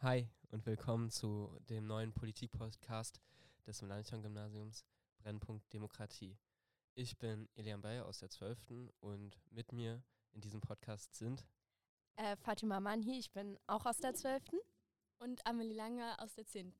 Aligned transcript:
Hi 0.00 0.28
und 0.50 0.64
willkommen 0.66 1.10
zu 1.10 1.50
dem 1.68 1.86
neuen 1.86 2.12
Politik-Podcast 2.12 3.20
des 3.66 3.82
Melanchthon-Gymnasiums 3.82 4.84
Brennpunkt 5.18 5.72
Demokratie. 5.72 6.36
Ich 6.94 7.18
bin 7.18 7.48
Elian 7.56 7.80
Bayer 7.82 8.06
aus 8.06 8.18
der 8.20 8.30
12. 8.30 8.58
und 9.00 9.36
mit 9.50 9.72
mir 9.72 10.02
in 10.32 10.40
diesem 10.40 10.60
Podcast 10.60 11.14
sind 11.16 11.44
Äh, 12.16 12.36
Fatima 12.36 12.80
Manhi, 12.80 13.18
ich 13.18 13.32
bin 13.32 13.58
auch 13.66 13.86
aus 13.86 13.98
der 13.98 14.14
12. 14.14 14.42
und 15.18 15.44
Amelie 15.46 15.74
Lange 15.74 16.18
aus 16.18 16.34
der 16.34 16.46
10. 16.46 16.72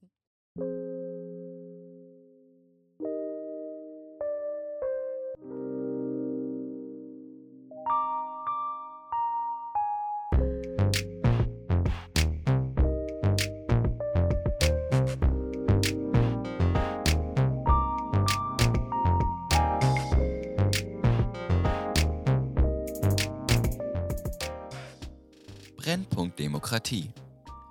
Demokratie, 26.69 27.11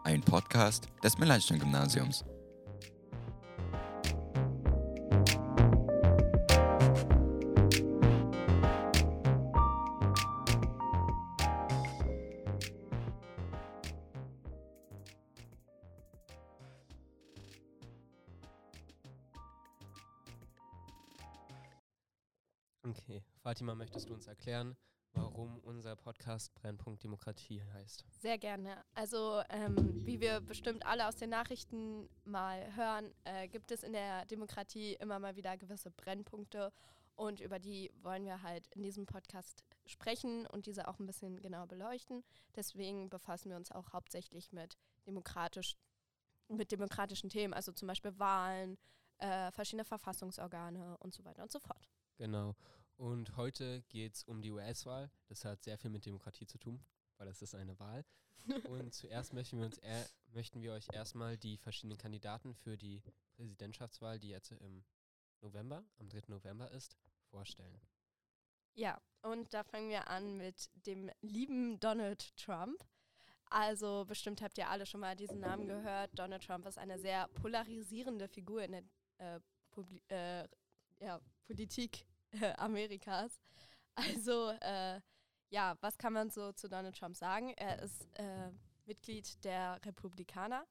ein 0.05 0.21
Podcast 0.21 0.87
des 1.03 1.19
Melanchthon-Gymnasiums. 1.19 2.25
Okay, 22.83 23.21
Fatima, 23.43 23.75
möchtest 23.75 24.09
du 24.09 24.15
uns 24.15 24.25
erklären, 24.25 24.75
warum 25.17 25.59
unser 25.59 25.95
Podcast 25.95 26.53
Brennpunkt 26.55 27.03
Demokratie 27.03 27.61
heißt? 27.73 28.05
Sehr 28.21 28.37
gerne. 28.37 28.83
Also, 28.93 29.41
ähm, 29.49 30.05
wie 30.05 30.19
wir 30.21 30.39
bestimmt 30.41 30.85
alle 30.85 31.07
aus 31.07 31.15
den 31.15 31.29
Nachrichten 31.29 32.07
mal 32.23 32.75
hören, 32.75 33.11
äh, 33.23 33.47
gibt 33.47 33.71
es 33.71 33.83
in 33.83 33.93
der 33.93 34.25
Demokratie 34.25 34.93
immer 34.93 35.19
mal 35.19 35.35
wieder 35.35 35.57
gewisse 35.57 35.91
Brennpunkte 35.91 36.71
und 37.15 37.39
über 37.39 37.59
die 37.59 37.91
wollen 38.03 38.25
wir 38.25 38.43
halt 38.43 38.67
in 38.67 38.83
diesem 38.83 39.05
Podcast 39.05 39.63
sprechen 39.85 40.45
und 40.45 40.67
diese 40.67 40.87
auch 40.87 40.99
ein 40.99 41.07
bisschen 41.07 41.41
genauer 41.41 41.67
beleuchten. 41.67 42.23
Deswegen 42.55 43.09
befassen 43.09 43.49
wir 43.49 43.57
uns 43.57 43.71
auch 43.71 43.93
hauptsächlich 43.93 44.51
mit 44.51 44.77
demokratisch 45.05 45.75
mit 46.49 46.71
demokratischen 46.71 47.29
Themen, 47.29 47.53
also 47.53 47.73
zum 47.73 47.89
Beispiel 47.89 48.17
Wahlen, 48.17 48.77
äh, 49.17 49.51
verschiedene 49.51 49.83
Verfassungsorgane 49.83 50.97
und 50.99 51.13
so 51.13 51.25
weiter 51.25 51.43
und 51.43 51.51
so 51.51 51.59
fort. 51.59 51.89
Genau. 52.17 52.55
Und 52.97 53.37
heute 53.37 53.83
geht 53.89 54.15
es 54.15 54.23
um 54.23 54.41
die 54.41 54.51
US-Wahl. 54.51 55.11
Das 55.27 55.45
hat 55.45 55.63
sehr 55.63 55.77
viel 55.77 55.91
mit 55.91 56.05
Demokratie 56.05 56.47
zu 56.47 56.57
tun, 56.57 56.83
weil 57.17 57.27
es 57.27 57.41
ist 57.41 57.53
eine 57.53 57.79
Wahl. 57.79 58.03
Und 58.69 58.93
zuerst 58.93 59.33
möchten 59.33 59.59
wir, 59.59 59.65
uns 59.65 59.77
er, 59.77 60.03
möchten 60.33 60.61
wir 60.61 60.73
euch 60.73 60.87
erstmal 60.91 61.37
die 61.37 61.57
verschiedenen 61.57 61.97
Kandidaten 61.97 62.55
für 62.55 62.75
die 62.75 63.03
Präsidentschaftswahl, 63.35 64.19
die 64.19 64.29
jetzt 64.29 64.51
im 64.51 64.83
November, 65.41 65.83
am 65.99 66.09
3. 66.09 66.23
November 66.27 66.71
ist, 66.71 66.97
vorstellen. 67.29 67.79
Ja, 68.73 68.99
und 69.21 69.53
da 69.53 69.63
fangen 69.63 69.89
wir 69.89 70.07
an 70.07 70.37
mit 70.37 70.69
dem 70.85 71.11
lieben 71.21 71.79
Donald 71.79 72.35
Trump. 72.37 72.83
Also 73.49 74.05
bestimmt 74.05 74.41
habt 74.41 74.57
ihr 74.57 74.69
alle 74.69 74.85
schon 74.85 75.01
mal 75.01 75.15
diesen 75.15 75.39
Namen 75.39 75.67
gehört. 75.67 76.11
Donald 76.17 76.43
Trump 76.43 76.65
ist 76.65 76.77
eine 76.77 76.99
sehr 76.99 77.27
polarisierende 77.29 78.27
Figur 78.27 78.63
in 78.63 78.71
der 78.71 78.83
äh, 79.17 79.39
äh, 80.09 80.47
ja, 80.99 81.19
Politik 81.45 82.05
äh, 82.31 82.53
Amerikas. 82.57 83.39
Also 83.95 84.49
äh, 84.61 85.01
ja, 85.49 85.77
was 85.81 85.97
kann 85.97 86.13
man 86.13 86.29
so 86.29 86.51
zu 86.51 86.67
Donald 86.67 86.97
Trump 86.97 87.15
sagen? 87.15 87.53
Er 87.55 87.81
ist 87.81 88.07
äh, 88.15 88.51
Mitglied 88.85 89.43
der 89.43 89.79
Republikaner. 89.85 90.65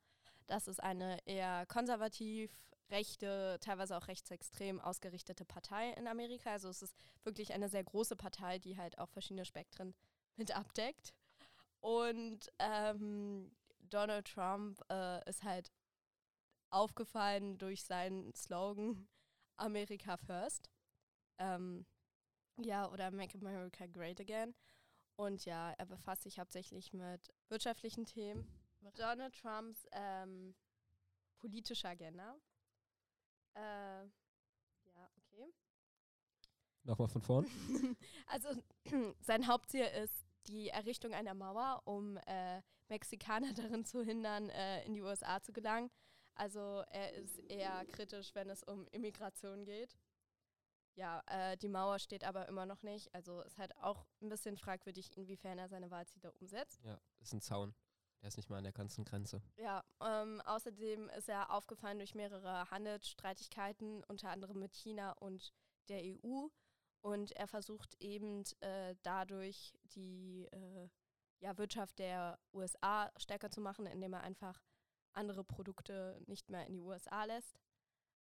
Das 0.46 0.68
ist 0.68 0.82
eine 0.82 1.18
eher 1.26 1.66
konservativ, 1.66 2.52
rechte, 2.90 3.58
teilweise 3.60 3.96
auch 3.96 4.06
rechtsextrem 4.06 4.80
ausgerichtete 4.80 5.44
Partei 5.44 5.90
in 5.92 6.06
Amerika. 6.06 6.52
Also 6.52 6.68
es 6.68 6.82
ist 6.82 6.96
wirklich 7.24 7.52
eine 7.52 7.68
sehr 7.68 7.84
große 7.84 8.16
Partei, 8.16 8.58
die 8.58 8.76
halt 8.76 8.98
auch 8.98 9.10
verschiedene 9.10 9.44
Spektren 9.44 9.94
mit 10.36 10.56
abdeckt. 10.56 11.14
Und 11.80 12.50
ähm, 12.58 13.50
Donald 13.80 14.26
Trump 14.26 14.80
äh, 14.90 15.28
ist 15.28 15.42
halt 15.42 15.72
aufgefallen 16.70 17.58
durch 17.58 17.84
seinen 17.84 18.34
Slogan 18.34 19.08
America 19.56 20.16
First. 20.16 20.68
Ähm, 21.38 21.86
ja, 22.58 22.90
oder 22.90 23.10
Make 23.10 23.38
America 23.38 23.86
Great 23.86 24.20
Again. 24.20 24.54
Und 25.16 25.44
ja, 25.44 25.72
er 25.72 25.86
befasst 25.86 26.22
sich 26.22 26.38
hauptsächlich 26.38 26.92
mit 26.92 27.32
wirtschaftlichen 27.48 28.06
Themen. 28.06 28.46
Donald 28.94 29.34
Trumps 29.34 29.86
ähm, 29.92 30.54
politische 31.38 31.88
Agenda. 31.88 32.36
Äh, 33.54 34.04
ja, 34.04 35.10
okay. 35.16 35.52
Nochmal 36.84 37.08
von 37.08 37.22
vorn. 37.22 37.46
also 38.26 38.48
sein 39.20 39.46
Hauptziel 39.46 39.86
ist 40.02 40.26
die 40.46 40.68
Errichtung 40.68 41.14
einer 41.14 41.34
Mauer, 41.34 41.82
um 41.84 42.16
äh, 42.26 42.62
Mexikaner 42.88 43.52
darin 43.54 43.84
zu 43.84 44.02
hindern, 44.02 44.50
äh, 44.50 44.84
in 44.84 44.94
die 44.94 45.02
USA 45.02 45.40
zu 45.42 45.52
gelangen. 45.52 45.90
Also 46.34 46.82
er 46.90 47.14
ist 47.14 47.38
eher 47.48 47.84
kritisch, 47.86 48.34
wenn 48.34 48.50
es 48.50 48.62
um 48.62 48.86
Immigration 48.88 49.64
geht. 49.64 49.96
Ja, 50.96 51.22
äh, 51.26 51.56
die 51.58 51.68
Mauer 51.68 51.98
steht 51.98 52.24
aber 52.24 52.48
immer 52.48 52.64
noch 52.64 52.82
nicht. 52.82 53.14
Also 53.14 53.42
ist 53.42 53.58
halt 53.58 53.76
auch 53.76 54.06
ein 54.22 54.30
bisschen 54.30 54.56
fragwürdig, 54.56 55.14
inwiefern 55.16 55.58
er 55.58 55.68
seine 55.68 55.90
Wahlziele 55.90 56.32
umsetzt. 56.32 56.82
Ja, 56.84 56.98
ist 57.20 57.34
ein 57.34 57.42
Zaun. 57.42 57.74
Der 58.22 58.28
ist 58.28 58.38
nicht 58.38 58.48
mal 58.48 58.56
an 58.56 58.64
der 58.64 58.72
ganzen 58.72 59.04
Grenze. 59.04 59.42
Ja, 59.56 59.84
ähm, 60.00 60.40
außerdem 60.40 61.10
ist 61.10 61.28
er 61.28 61.50
aufgefallen 61.50 61.98
durch 61.98 62.14
mehrere 62.14 62.70
Handelsstreitigkeiten, 62.70 64.04
unter 64.04 64.30
anderem 64.30 64.58
mit 64.58 64.74
China 64.74 65.12
und 65.12 65.52
der 65.88 66.02
EU. 66.02 66.48
Und 67.02 67.32
er 67.32 67.46
versucht 67.46 67.94
eben 68.00 68.42
äh, 68.60 68.96
dadurch 69.02 69.74
die 69.94 70.48
äh, 70.50 70.88
ja, 71.40 71.56
Wirtschaft 71.58 71.98
der 71.98 72.38
USA 72.54 73.12
stärker 73.18 73.50
zu 73.50 73.60
machen, 73.60 73.86
indem 73.86 74.14
er 74.14 74.22
einfach 74.22 74.64
andere 75.12 75.44
Produkte 75.44 76.18
nicht 76.26 76.48
mehr 76.48 76.66
in 76.66 76.72
die 76.72 76.80
USA 76.80 77.24
lässt. 77.24 77.60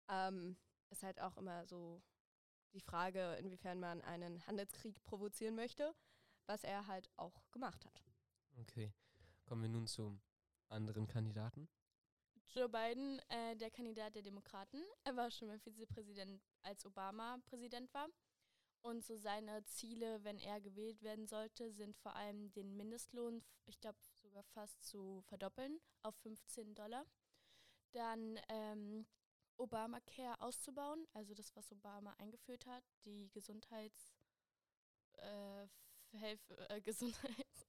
Ähm, 0.09 0.57
ist 0.89 1.03
halt 1.03 1.21
auch 1.21 1.37
immer 1.37 1.65
so 1.67 2.01
die 2.73 2.81
Frage, 2.81 3.35
inwiefern 3.39 3.79
man 3.79 4.01
einen 4.01 4.45
Handelskrieg 4.47 5.03
provozieren 5.03 5.55
möchte, 5.55 5.93
was 6.45 6.63
er 6.63 6.87
halt 6.87 7.09
auch 7.17 7.49
gemacht 7.51 7.85
hat. 7.85 8.03
Okay, 8.59 8.93
kommen 9.45 9.63
wir 9.63 9.69
nun 9.69 9.87
zum 9.87 10.21
anderen 10.69 11.07
Kandidaten. 11.07 11.69
Joe 12.53 12.67
Biden, 12.67 13.21
äh, 13.29 13.55
der 13.55 13.71
Kandidat 13.71 14.15
der 14.15 14.23
Demokraten. 14.23 14.83
Er 15.05 15.15
war 15.15 15.31
schon 15.31 15.47
mal 15.47 15.59
Vizepräsident, 15.59 16.41
als 16.63 16.85
Obama 16.85 17.37
Präsident 17.45 17.93
war. 17.93 18.09
Und 18.81 19.05
so 19.05 19.15
seine 19.15 19.63
Ziele, 19.65 20.23
wenn 20.23 20.37
er 20.39 20.59
gewählt 20.59 21.01
werden 21.01 21.27
sollte, 21.27 21.71
sind 21.71 21.95
vor 21.95 22.15
allem 22.15 22.51
den 22.51 22.75
Mindestlohn, 22.75 23.43
ich 23.67 23.79
glaube 23.79 23.99
sogar 24.21 24.43
fast 24.43 24.83
zu 24.83 25.21
verdoppeln 25.21 25.79
auf 26.01 26.15
15 26.15 26.73
Dollar. 26.73 27.05
Dann 27.93 28.39
ähm, 28.49 29.05
Obamacare 29.61 30.41
auszubauen, 30.41 31.07
also 31.13 31.33
das, 31.33 31.55
was 31.55 31.71
Obama 31.71 32.13
eingeführt 32.17 32.65
hat, 32.65 32.83
die 33.05 33.29
Gesundheits, 33.31 34.13
äh, 35.17 35.67
äh, 36.13 36.81
Gesundheits, 36.81 37.67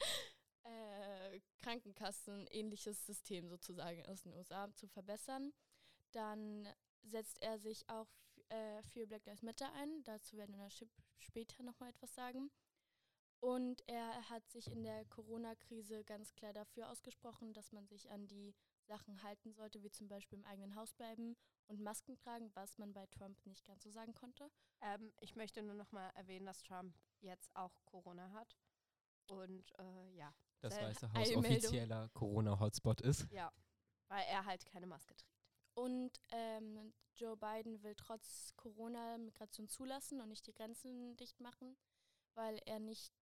äh, 0.64 1.40
Krankenkassen, 1.58 2.46
ähnliches 2.48 3.04
System 3.06 3.48
sozusagen 3.48 4.04
aus 4.06 4.22
den 4.22 4.32
USA 4.32 4.72
zu 4.74 4.88
verbessern. 4.88 5.52
Dann 6.12 6.66
setzt 7.02 7.40
er 7.42 7.58
sich 7.58 7.88
auch 7.88 8.08
äh, 8.48 8.82
für 8.82 9.06
Black 9.06 9.26
Lives 9.26 9.42
Matter 9.42 9.70
ein. 9.74 10.02
Dazu 10.04 10.36
werden 10.36 10.56
wir 10.56 10.68
später 11.18 11.62
nochmal 11.62 11.90
etwas 11.90 12.14
sagen. 12.14 12.50
Und 13.40 13.82
er 13.88 14.28
hat 14.28 14.48
sich 14.50 14.70
in 14.70 14.82
der 14.82 15.04
Corona-Krise 15.06 16.04
ganz 16.04 16.34
klar 16.34 16.52
dafür 16.52 16.90
ausgesprochen, 16.90 17.54
dass 17.54 17.72
man 17.72 17.86
sich 17.86 18.10
an 18.10 18.26
die 18.26 18.54
Sachen 18.90 19.22
halten 19.22 19.52
sollte, 19.52 19.82
wie 19.84 19.90
zum 19.90 20.08
Beispiel 20.08 20.38
im 20.38 20.44
eigenen 20.46 20.74
Haus 20.74 20.92
bleiben 20.92 21.36
und 21.68 21.80
Masken 21.80 22.16
tragen, 22.16 22.50
was 22.54 22.76
man 22.76 22.92
bei 22.92 23.06
Trump 23.06 23.38
nicht 23.46 23.64
ganz 23.64 23.84
so 23.84 23.90
sagen 23.90 24.12
konnte. 24.14 24.50
Ähm, 24.80 25.12
ich 25.20 25.36
möchte 25.36 25.62
nur 25.62 25.76
noch 25.76 25.92
mal 25.92 26.10
erwähnen, 26.16 26.46
dass 26.46 26.62
Trump 26.62 26.94
jetzt 27.20 27.54
auch 27.54 27.84
Corona 27.84 28.32
hat. 28.32 28.56
Und 29.28 29.72
äh, 29.78 30.10
ja. 30.16 30.34
Das 30.60 30.76
Weiße 30.76 31.12
Haus 31.12 31.28
Eilmeldung- 31.28 31.44
offizieller 31.44 32.08
Corona-Hotspot 32.14 33.00
ist. 33.00 33.30
Ja, 33.30 33.52
weil 34.08 34.24
er 34.28 34.44
halt 34.44 34.66
keine 34.66 34.86
Maske 34.86 35.14
trägt. 35.14 35.38
Und 35.74 36.20
ähm, 36.32 36.92
Joe 37.14 37.36
Biden 37.36 37.82
will 37.84 37.94
trotz 37.94 38.52
Corona 38.56 39.18
Migration 39.18 39.68
zulassen 39.68 40.20
und 40.20 40.28
nicht 40.28 40.46
die 40.48 40.52
Grenzen 40.52 41.16
dicht 41.16 41.38
machen, 41.40 41.76
weil 42.34 42.60
er 42.66 42.80
nicht 42.80 43.14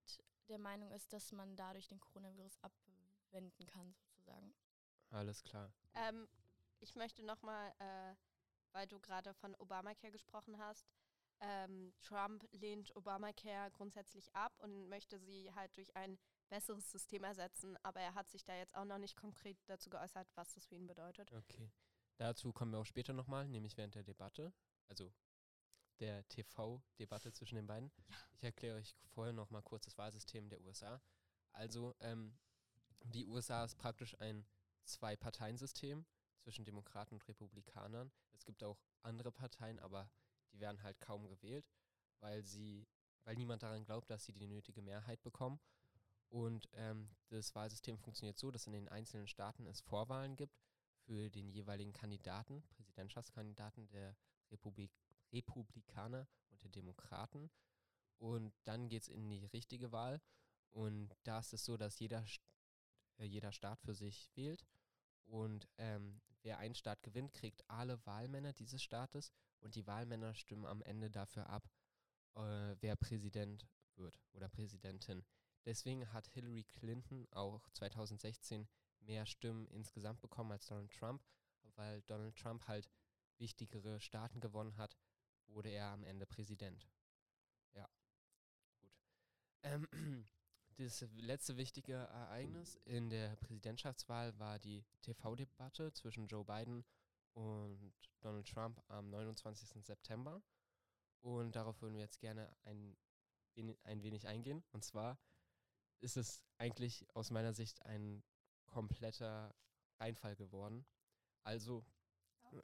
der 0.47 0.57
Meinung 0.57 0.91
ist, 0.91 1.13
dass 1.13 1.31
man 1.31 1.55
dadurch 1.55 1.87
den 1.87 1.99
Coronavirus 1.99 2.57
abwenden 2.63 3.67
kann, 3.67 3.93
sozusagen. 3.93 4.51
Alles 5.09 5.43
klar. 5.43 5.71
Ähm, 5.95 6.27
ich 6.79 6.95
möchte 6.95 7.23
nochmal, 7.23 7.73
äh, 7.79 8.15
weil 8.71 8.87
du 8.87 8.99
gerade 8.99 9.33
von 9.33 9.55
Obamacare 9.55 10.11
gesprochen 10.11 10.57
hast, 10.57 10.85
ähm, 11.41 11.93
Trump 12.01 12.45
lehnt 12.51 12.95
Obamacare 12.95 13.71
grundsätzlich 13.71 14.33
ab 14.35 14.53
und 14.59 14.89
möchte 14.89 15.19
sie 15.19 15.51
halt 15.53 15.75
durch 15.77 15.95
ein 15.95 16.17
besseres 16.49 16.91
System 16.91 17.23
ersetzen, 17.23 17.77
aber 17.83 18.01
er 18.01 18.13
hat 18.13 18.27
sich 18.27 18.43
da 18.43 18.55
jetzt 18.55 18.75
auch 18.75 18.85
noch 18.85 18.97
nicht 18.97 19.15
konkret 19.15 19.57
dazu 19.67 19.89
geäußert, 19.89 20.27
was 20.35 20.53
das 20.53 20.65
für 20.65 20.75
ihn 20.75 20.87
bedeutet. 20.87 21.31
Okay. 21.31 21.71
Dazu 22.17 22.51
kommen 22.51 22.71
wir 22.71 22.79
auch 22.79 22.85
später 22.85 23.13
nochmal, 23.13 23.47
nämlich 23.47 23.77
während 23.77 23.95
der 23.95 24.03
Debatte, 24.03 24.51
also 24.89 25.13
der 25.99 26.27
TV-Debatte 26.27 27.31
zwischen 27.31 27.55
den 27.55 27.67
beiden. 27.67 27.91
Ich 28.33 28.43
erkläre 28.43 28.77
euch 28.77 28.97
vorher 29.07 29.33
nochmal 29.33 29.61
kurz 29.61 29.85
das 29.85 29.97
Wahlsystem 29.97 30.49
der 30.49 30.61
USA. 30.61 31.01
Also, 31.51 31.95
ähm, 31.99 32.37
die 33.03 33.25
USA 33.25 33.63
ist 33.63 33.77
praktisch 33.77 34.19
ein 34.19 34.45
Zwei-Parteien-System 34.89 36.05
zwischen 36.39 36.65
Demokraten 36.65 37.15
und 37.15 37.27
Republikanern. 37.27 38.11
Es 38.33 38.45
gibt 38.45 38.63
auch 38.63 38.79
andere 39.03 39.31
Parteien, 39.31 39.79
aber 39.79 40.09
die 40.51 40.59
werden 40.59 40.81
halt 40.83 40.99
kaum 40.99 41.27
gewählt, 41.27 41.69
weil 42.19 42.43
sie, 42.43 42.87
weil 43.23 43.35
niemand 43.35 43.63
daran 43.63 43.83
glaubt, 43.85 44.09
dass 44.09 44.25
sie 44.25 44.33
die 44.33 44.47
nötige 44.47 44.81
Mehrheit 44.81 45.21
bekommen. 45.21 45.59
Und 46.29 46.69
ähm, 46.73 47.09
das 47.29 47.55
Wahlsystem 47.55 47.97
funktioniert 47.97 48.37
so, 48.37 48.51
dass 48.51 48.67
in 48.67 48.73
den 48.73 48.87
einzelnen 48.87 49.27
Staaten 49.27 49.65
es 49.65 49.81
Vorwahlen 49.81 50.35
gibt 50.35 50.59
für 51.05 51.29
den 51.29 51.49
jeweiligen 51.49 51.93
Kandidaten, 51.93 52.63
Präsidentschaftskandidaten 52.69 53.89
der 53.89 54.15
Republik 54.51 54.91
Republikaner 55.31 56.27
und 56.49 56.63
der 56.63 56.69
Demokraten. 56.69 57.49
Und 58.17 58.53
dann 58.65 58.89
geht 58.89 59.03
es 59.03 59.07
in 59.07 59.29
die 59.29 59.45
richtige 59.45 59.91
Wahl. 59.91 60.21
Und 60.71 61.15
da 61.23 61.39
ist 61.39 61.53
es 61.53 61.65
so, 61.65 61.77
dass 61.77 61.99
jeder, 61.99 62.23
äh, 63.17 63.25
jeder 63.25 63.51
Staat 63.51 63.81
für 63.81 63.95
sich 63.95 64.29
wählt. 64.35 64.65
Und 65.29 65.67
ähm, 65.77 66.21
wer 66.41 66.57
einen 66.57 66.75
Staat 66.75 67.03
gewinnt, 67.03 67.33
kriegt 67.33 67.63
alle 67.69 68.03
Wahlmänner 68.05 68.53
dieses 68.53 68.81
Staates. 68.81 69.31
Und 69.59 69.75
die 69.75 69.85
Wahlmänner 69.85 70.33
stimmen 70.33 70.65
am 70.65 70.81
Ende 70.81 71.09
dafür 71.09 71.47
ab, 71.49 71.69
äh, 72.35 72.75
wer 72.79 72.95
Präsident 72.95 73.67
wird 73.95 74.19
oder 74.33 74.49
Präsidentin. 74.49 75.23
Deswegen 75.65 76.11
hat 76.13 76.27
Hillary 76.27 76.63
Clinton 76.63 77.27
auch 77.31 77.69
2016 77.71 78.67
mehr 79.01 79.25
Stimmen 79.25 79.67
insgesamt 79.67 80.21
bekommen 80.21 80.51
als 80.51 80.65
Donald 80.65 80.91
Trump, 80.91 81.23
weil 81.75 82.01
Donald 82.03 82.35
Trump 82.35 82.67
halt 82.67 82.89
wichtigere 83.37 83.99
Staaten 83.99 84.39
gewonnen 84.39 84.77
hat, 84.77 84.97
wurde 85.47 85.69
er 85.69 85.87
am 85.87 86.03
Ende 86.03 86.25
Präsident. 86.25 86.87
Ja, 87.73 87.87
gut. 88.79 88.91
Ähm, 89.63 89.87
das 90.79 91.05
letzte 91.17 91.57
wichtige 91.57 91.93
Ereignis 91.93 92.75
in 92.85 93.09
der 93.09 93.35
Präsidentschaftswahl 93.35 94.37
war 94.39 94.59
die 94.59 94.85
TV-Debatte 95.01 95.91
zwischen 95.91 96.27
Joe 96.27 96.45
Biden 96.45 96.85
und 97.33 97.93
Donald 98.21 98.47
Trump 98.47 98.81
am 98.87 99.09
29. 99.09 99.83
September. 99.83 100.41
Und 101.19 101.57
darauf 101.57 101.81
würden 101.81 101.95
wir 101.95 102.01
jetzt 102.01 102.21
gerne 102.21 102.55
ein, 102.63 102.95
ein 103.83 104.03
wenig 104.03 104.27
eingehen. 104.27 104.63
Und 104.71 104.85
zwar 104.85 105.19
ist 105.99 106.15
es 106.15 106.41
eigentlich 106.57 107.05
aus 107.13 107.29
meiner 107.29 107.53
Sicht 107.53 107.85
ein 107.85 108.23
kompletter 108.65 109.53
Reinfall 109.99 110.37
geworden. 110.37 110.85
Also 111.43 111.85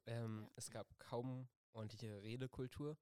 ähm, 0.06 0.44
ja. 0.44 0.52
es 0.56 0.70
gab 0.72 0.98
kaum 1.00 1.50
ordentliche 1.74 2.22
Redekultur. 2.22 2.98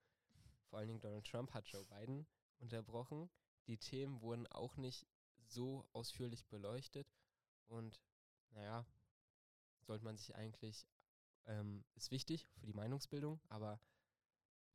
Vor 0.70 0.80
allen 0.80 0.88
Dingen 0.88 1.02
Donald 1.02 1.28
Trump 1.28 1.54
hat 1.54 1.68
Joe 1.68 1.86
Biden 1.86 2.26
unterbrochen. 2.58 3.30
Die 3.68 3.78
Themen 3.78 4.22
wurden 4.22 4.48
auch 4.48 4.78
nicht 4.78 5.08
so 5.38 5.86
ausführlich 5.94 6.46
beleuchtet. 6.48 7.12
Und 7.68 8.02
naja, 8.52 8.86
sollte 9.82 10.04
man 10.04 10.18
sich 10.18 10.36
eigentlich, 10.36 10.88
ähm, 11.46 11.84
ist 11.96 12.12
wichtig 12.12 12.48
für 12.60 12.66
die 12.66 12.74
Meinungsbildung, 12.74 13.40
aber 13.50 13.80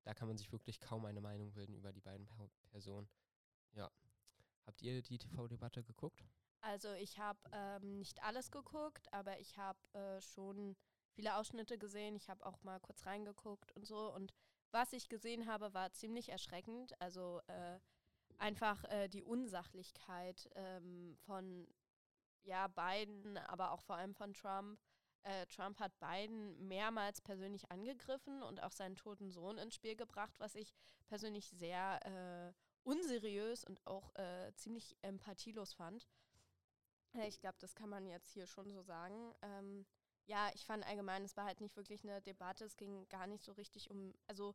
da 0.02 0.14
kann 0.14 0.29
man 0.29 0.38
sich 0.38 0.52
wirklich 0.52 0.81
kaum 0.81 1.05
eine 1.05 1.20
Meinung 1.20 1.52
bilden 1.52 1.75
über 1.75 1.93
die 1.93 2.00
beiden 2.00 2.26
per 2.26 2.49
Personen. 2.70 3.08
Ja. 3.73 3.90
Habt 4.64 4.82
ihr 4.82 5.02
die 5.02 5.19
TV-Debatte 5.19 5.82
geguckt? 5.82 6.25
Also 6.61 6.93
ich 6.94 7.19
habe 7.19 7.38
ähm, 7.52 7.99
nicht 7.99 8.23
alles 8.23 8.50
geguckt, 8.50 9.12
aber 9.12 9.38
ich 9.38 9.56
habe 9.56 9.79
äh, 9.94 10.20
schon 10.20 10.76
viele 11.12 11.37
Ausschnitte 11.37 11.79
gesehen. 11.79 12.17
Ich 12.17 12.29
habe 12.29 12.44
auch 12.44 12.62
mal 12.62 12.81
kurz 12.81 13.06
reingeguckt 13.06 13.73
und 13.73 13.87
so. 13.87 14.12
Und 14.12 14.35
was 14.70 14.93
ich 14.93 15.08
gesehen 15.08 15.46
habe, 15.46 15.73
war 15.73 15.93
ziemlich 15.93 16.29
erschreckend. 16.29 17.00
Also 17.00 17.40
äh, 17.46 17.79
einfach 18.38 18.85
äh, 18.85 19.08
die 19.08 19.23
Unsachlichkeit 19.23 20.49
ähm, 20.55 21.17
von 21.26 21.67
ja, 22.43 22.69
Biden, 22.69 23.37
aber 23.37 23.73
auch 23.73 23.82
vor 23.82 23.96
allem 23.96 24.14
von 24.14 24.32
Trump. 24.32 24.81
Äh, 25.25 25.46
Trump 25.46 25.79
hat 25.81 25.99
Biden 25.99 26.67
mehrmals 26.67 27.20
persönlich 27.20 27.70
angegriffen 27.70 28.43
und 28.43 28.62
auch 28.62 28.73
seinen 28.73 28.96
toten 28.96 29.31
Sohn 29.31 29.58
ins 29.58 29.75
Spiel 29.75 29.96
gebracht, 29.96 30.35
was 30.38 30.55
ich 30.55 30.73
persönlich 31.08 31.49
sehr 31.50 32.00
äh, 32.06 32.52
unseriös 32.85 33.64
und 33.64 33.87
auch 33.87 34.14
äh, 34.14 34.52
ziemlich 34.55 34.96
empathielos 35.02 35.75
fand. 35.75 36.08
Ich 37.26 37.40
glaube, 37.40 37.56
das 37.58 37.75
kann 37.75 37.88
man 37.88 38.06
jetzt 38.06 38.31
hier 38.32 38.46
schon 38.46 38.70
so 38.70 38.82
sagen. 38.82 39.35
Ähm, 39.43 39.87
ja, 40.26 40.50
ich 40.55 40.64
fand 40.64 40.87
allgemein, 40.87 41.25
es 41.25 41.37
war 41.37 41.46
halt 41.46 41.61
nicht 41.61 41.76
wirklich 41.76 42.05
eine 42.05 42.20
Debatte. 42.20 42.64
Es 42.64 42.76
ging 42.76 43.08
gar 43.08 43.26
nicht 43.26 43.43
so 43.43 43.52
richtig 43.52 43.90
um, 43.90 44.14
also 44.26 44.55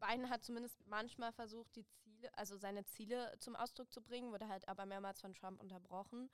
Biden 0.00 0.30
hat 0.30 0.44
zumindest 0.44 0.84
manchmal 0.86 1.32
versucht, 1.32 1.74
die 1.76 1.86
Ziele, 1.86 2.36
also 2.36 2.56
seine 2.56 2.84
Ziele 2.84 3.34
zum 3.38 3.56
Ausdruck 3.56 3.92
zu 3.92 4.02
bringen, 4.02 4.32
wurde 4.32 4.48
halt 4.48 4.68
aber 4.68 4.86
mehrmals 4.86 5.20
von 5.20 5.34
Trump 5.34 5.60
unterbrochen. 5.60 6.30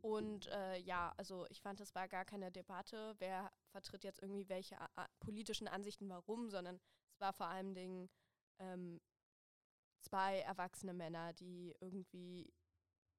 Und 0.00 0.46
äh, 0.46 0.78
ja, 0.78 1.12
also 1.16 1.46
ich 1.50 1.60
fand, 1.60 1.80
es 1.80 1.94
war 1.94 2.08
gar 2.08 2.24
keine 2.24 2.50
Debatte, 2.50 3.14
wer 3.18 3.52
vertritt 3.70 4.04
jetzt 4.04 4.22
irgendwie 4.22 4.48
welche 4.48 4.76
politischen 5.20 5.68
Ansichten 5.68 6.08
warum, 6.08 6.50
sondern 6.50 6.80
es 7.10 7.20
war 7.20 7.32
vor 7.32 7.46
allem 7.46 7.74
Dingen 7.74 8.08
ähm, 8.58 9.00
zwei 10.00 10.40
erwachsene 10.40 10.94
Männer, 10.94 11.32
die 11.34 11.74
irgendwie, 11.80 12.52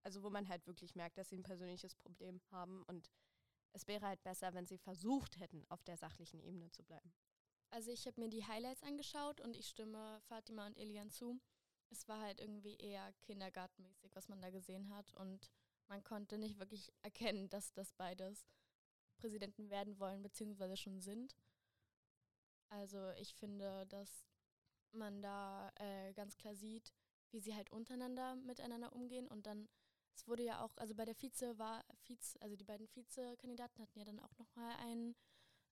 also 0.03 0.23
wo 0.23 0.29
man 0.29 0.47
halt 0.47 0.65
wirklich 0.67 0.95
merkt, 0.95 1.17
dass 1.17 1.29
sie 1.29 1.37
ein 1.37 1.43
persönliches 1.43 1.95
Problem 1.95 2.41
haben 2.51 2.83
und 2.83 3.09
es 3.73 3.87
wäre 3.87 4.07
halt 4.07 4.23
besser, 4.23 4.53
wenn 4.53 4.67
sie 4.67 4.77
versucht 4.77 5.39
hätten, 5.39 5.65
auf 5.69 5.83
der 5.83 5.97
sachlichen 5.97 6.39
Ebene 6.39 6.69
zu 6.71 6.83
bleiben. 6.83 7.13
Also 7.73 7.89
ich 7.89 8.05
habe 8.05 8.21
mir 8.21 8.29
die 8.29 8.45
Highlights 8.45 8.83
angeschaut 8.83 9.41
und 9.41 9.55
ich 9.55 9.67
stimme 9.67 10.21
Fatima 10.27 10.67
und 10.67 10.77
Elian 10.77 11.09
zu. 11.09 11.41
Es 11.89 12.07
war 12.07 12.21
halt 12.21 12.39
irgendwie 12.39 12.75
eher 12.75 13.11
kindergartenmäßig, 13.23 14.15
was 14.15 14.29
man 14.29 14.39
da 14.43 14.51
gesehen 14.51 14.89
hat 14.95 15.11
und 15.15 15.49
man 15.87 16.03
konnte 16.03 16.37
nicht 16.37 16.59
wirklich 16.59 16.93
erkennen, 17.01 17.49
dass 17.49 17.73
das 17.73 17.91
beides 17.93 18.45
Präsidenten 19.17 19.71
werden 19.71 19.97
wollen 19.97 20.21
bzw. 20.21 20.75
schon 20.75 21.01
sind. 21.01 21.35
Also 22.69 23.09
ich 23.13 23.33
finde, 23.33 23.87
dass 23.87 24.27
man 24.91 25.23
da 25.23 25.71
äh, 25.79 26.13
ganz 26.13 26.37
klar 26.37 26.53
sieht, 26.53 26.93
wie 27.31 27.39
sie 27.39 27.55
halt 27.55 27.71
untereinander 27.71 28.35
miteinander 28.35 28.93
umgehen 28.93 29.27
und 29.27 29.47
dann 29.47 29.67
es 30.15 30.27
wurde 30.27 30.43
ja 30.43 30.63
auch, 30.63 30.77
also 30.77 30.93
bei 30.93 31.05
der 31.05 31.15
Vize 31.19 31.57
war, 31.57 31.83
Vize, 32.03 32.39
also 32.39 32.55
die 32.55 32.65
beiden 32.65 32.87
Vizekandidaten 32.93 33.81
hatten 33.81 33.97
ja 33.97 34.05
dann 34.05 34.19
auch 34.19 34.37
nochmal 34.37 34.75
ein, 34.77 35.15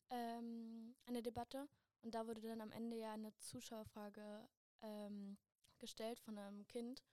ähm, 0.10 0.96
eine 1.06 1.22
Debatte 1.22 1.70
und 2.02 2.14
da 2.16 2.28
wurde 2.28 2.42
dann 2.42 2.62
am 2.62 2.72
Ende 2.72 2.98
ja 2.98 3.14
eine 3.14 3.36
Zuschauerfrage 3.38 4.48
ähm, 4.82 5.38
gestellt 5.78 6.20
von 6.20 6.38
einem 6.38 6.68
Kind 6.68 7.04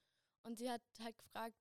und 0.43 0.57
sie 0.57 0.69
hat 0.69 0.81
halt 1.01 1.17
gefragt, 1.17 1.57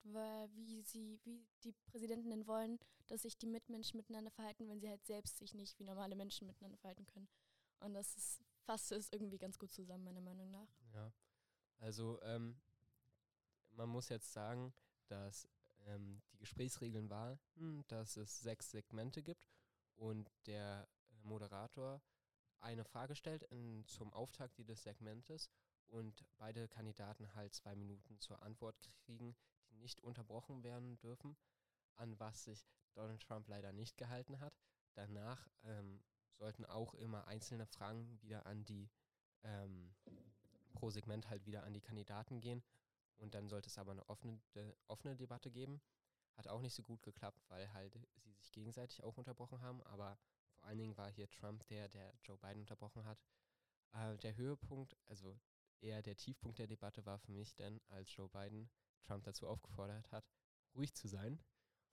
wie 0.54 0.82
sie, 0.82 1.20
wie 1.24 1.46
die 1.64 1.72
Präsidenten 1.86 2.30
denn 2.30 2.46
wollen, 2.46 2.78
dass 3.08 3.22
sich 3.22 3.36
die 3.36 3.46
Mitmenschen 3.46 3.96
miteinander 3.96 4.30
verhalten, 4.30 4.68
wenn 4.68 4.80
sie 4.80 4.88
halt 4.88 5.04
selbst 5.04 5.38
sich 5.38 5.54
nicht 5.54 5.78
wie 5.78 5.84
normale 5.84 6.14
Menschen 6.14 6.46
miteinander 6.46 6.78
verhalten 6.78 7.06
können. 7.06 7.28
Und 7.80 7.94
das 7.94 8.16
ist, 8.16 8.44
fasst 8.64 8.92
es 8.92 9.08
irgendwie 9.12 9.38
ganz 9.38 9.58
gut 9.58 9.72
zusammen, 9.72 10.04
meiner 10.04 10.20
Meinung 10.20 10.50
nach. 10.50 10.68
Ja, 10.94 11.12
also 11.78 12.20
ähm, 12.22 12.60
man 13.72 13.88
muss 13.88 14.08
jetzt 14.08 14.32
sagen, 14.32 14.72
dass 15.08 15.48
ähm, 15.86 16.20
die 16.32 16.38
Gesprächsregeln 16.38 17.08
waren, 17.10 17.38
dass 17.88 18.16
es 18.16 18.40
sechs 18.40 18.70
Segmente 18.70 19.22
gibt 19.22 19.48
und 19.96 20.30
der 20.46 20.88
äh, 21.10 21.26
Moderator 21.26 22.00
eine 22.60 22.84
Frage 22.84 23.14
stellt 23.14 23.42
in, 23.44 23.84
zum 23.86 24.12
Auftakt 24.12 24.58
dieses 24.58 24.82
Segmentes 24.82 25.50
und 25.88 26.24
beide 26.36 26.68
Kandidaten 26.68 27.34
halt 27.34 27.54
zwei 27.54 27.74
Minuten 27.74 28.18
zur 28.18 28.42
Antwort 28.42 28.90
kriegen, 29.04 29.36
die 29.70 29.76
nicht 29.76 30.00
unterbrochen 30.00 30.62
werden 30.62 30.98
dürfen, 31.00 31.36
an 31.94 32.18
was 32.18 32.44
sich 32.44 32.66
Donald 32.94 33.22
Trump 33.22 33.48
leider 33.48 33.72
nicht 33.72 33.96
gehalten 33.96 34.40
hat. 34.40 34.54
Danach 34.94 35.48
ähm, 35.64 36.02
sollten 36.36 36.64
auch 36.66 36.94
immer 36.94 37.26
einzelne 37.26 37.66
Fragen 37.66 38.20
wieder 38.20 38.46
an 38.46 38.64
die 38.64 38.90
ähm, 39.44 39.94
pro 40.72 40.90
Segment 40.90 41.28
halt 41.30 41.46
wieder 41.46 41.64
an 41.64 41.74
die 41.74 41.80
Kandidaten 41.80 42.40
gehen 42.40 42.62
und 43.18 43.34
dann 43.34 43.48
sollte 43.48 43.68
es 43.68 43.78
aber 43.78 43.92
eine 43.92 44.08
offene, 44.08 44.40
de, 44.54 44.74
offene 44.86 45.16
Debatte 45.16 45.50
geben. 45.50 45.80
Hat 46.36 46.48
auch 46.48 46.60
nicht 46.60 46.74
so 46.74 46.82
gut 46.82 47.02
geklappt, 47.02 47.44
weil 47.48 47.72
halt 47.72 47.98
sie 48.16 48.32
sich 48.32 48.52
gegenseitig 48.52 49.02
auch 49.02 49.16
unterbrochen 49.16 49.60
haben. 49.60 49.82
Aber 49.82 50.18
allen 50.68 50.78
Dingen 50.78 50.96
war 50.96 51.10
hier 51.10 51.28
Trump 51.30 51.66
der, 51.66 51.88
der 51.88 52.14
Joe 52.22 52.38
Biden 52.38 52.60
unterbrochen 52.60 53.04
hat. 53.04 53.18
Äh, 53.92 54.16
der 54.18 54.36
Höhepunkt, 54.36 54.96
also 55.06 55.38
eher 55.80 56.02
der 56.02 56.16
Tiefpunkt 56.16 56.58
der 56.58 56.66
Debatte 56.66 57.04
war 57.06 57.18
für 57.18 57.32
mich 57.32 57.54
dann, 57.56 57.80
als 57.88 58.14
Joe 58.14 58.28
Biden 58.28 58.70
Trump 59.02 59.24
dazu 59.24 59.46
aufgefordert 59.48 60.10
hat, 60.12 60.24
ruhig 60.74 60.94
zu 60.94 61.08
sein 61.08 61.42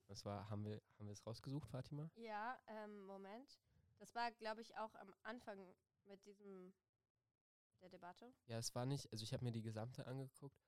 Das 0.08 0.24
war, 0.24 0.48
haben 0.50 0.64
wir, 0.64 0.82
haben 0.98 1.06
wir 1.06 1.12
es 1.12 1.26
rausgesucht, 1.26 1.68
Fatima? 1.70 2.10
Ja, 2.16 2.58
ähm, 2.66 3.00
Moment. 3.02 3.58
Das 3.98 4.14
war, 4.14 4.30
glaube 4.32 4.60
ich, 4.60 4.76
auch 4.76 4.94
am 4.96 5.14
Anfang 5.22 5.74
mit 6.04 6.24
diesem 6.26 6.74
der 7.80 7.88
Debatte. 7.88 8.32
Ja, 8.46 8.58
es 8.58 8.74
war 8.74 8.86
nicht, 8.86 9.10
also 9.12 9.22
ich 9.22 9.32
habe 9.32 9.44
mir 9.44 9.52
die 9.52 9.62
gesamte 9.62 10.06
angeguckt. 10.06 10.62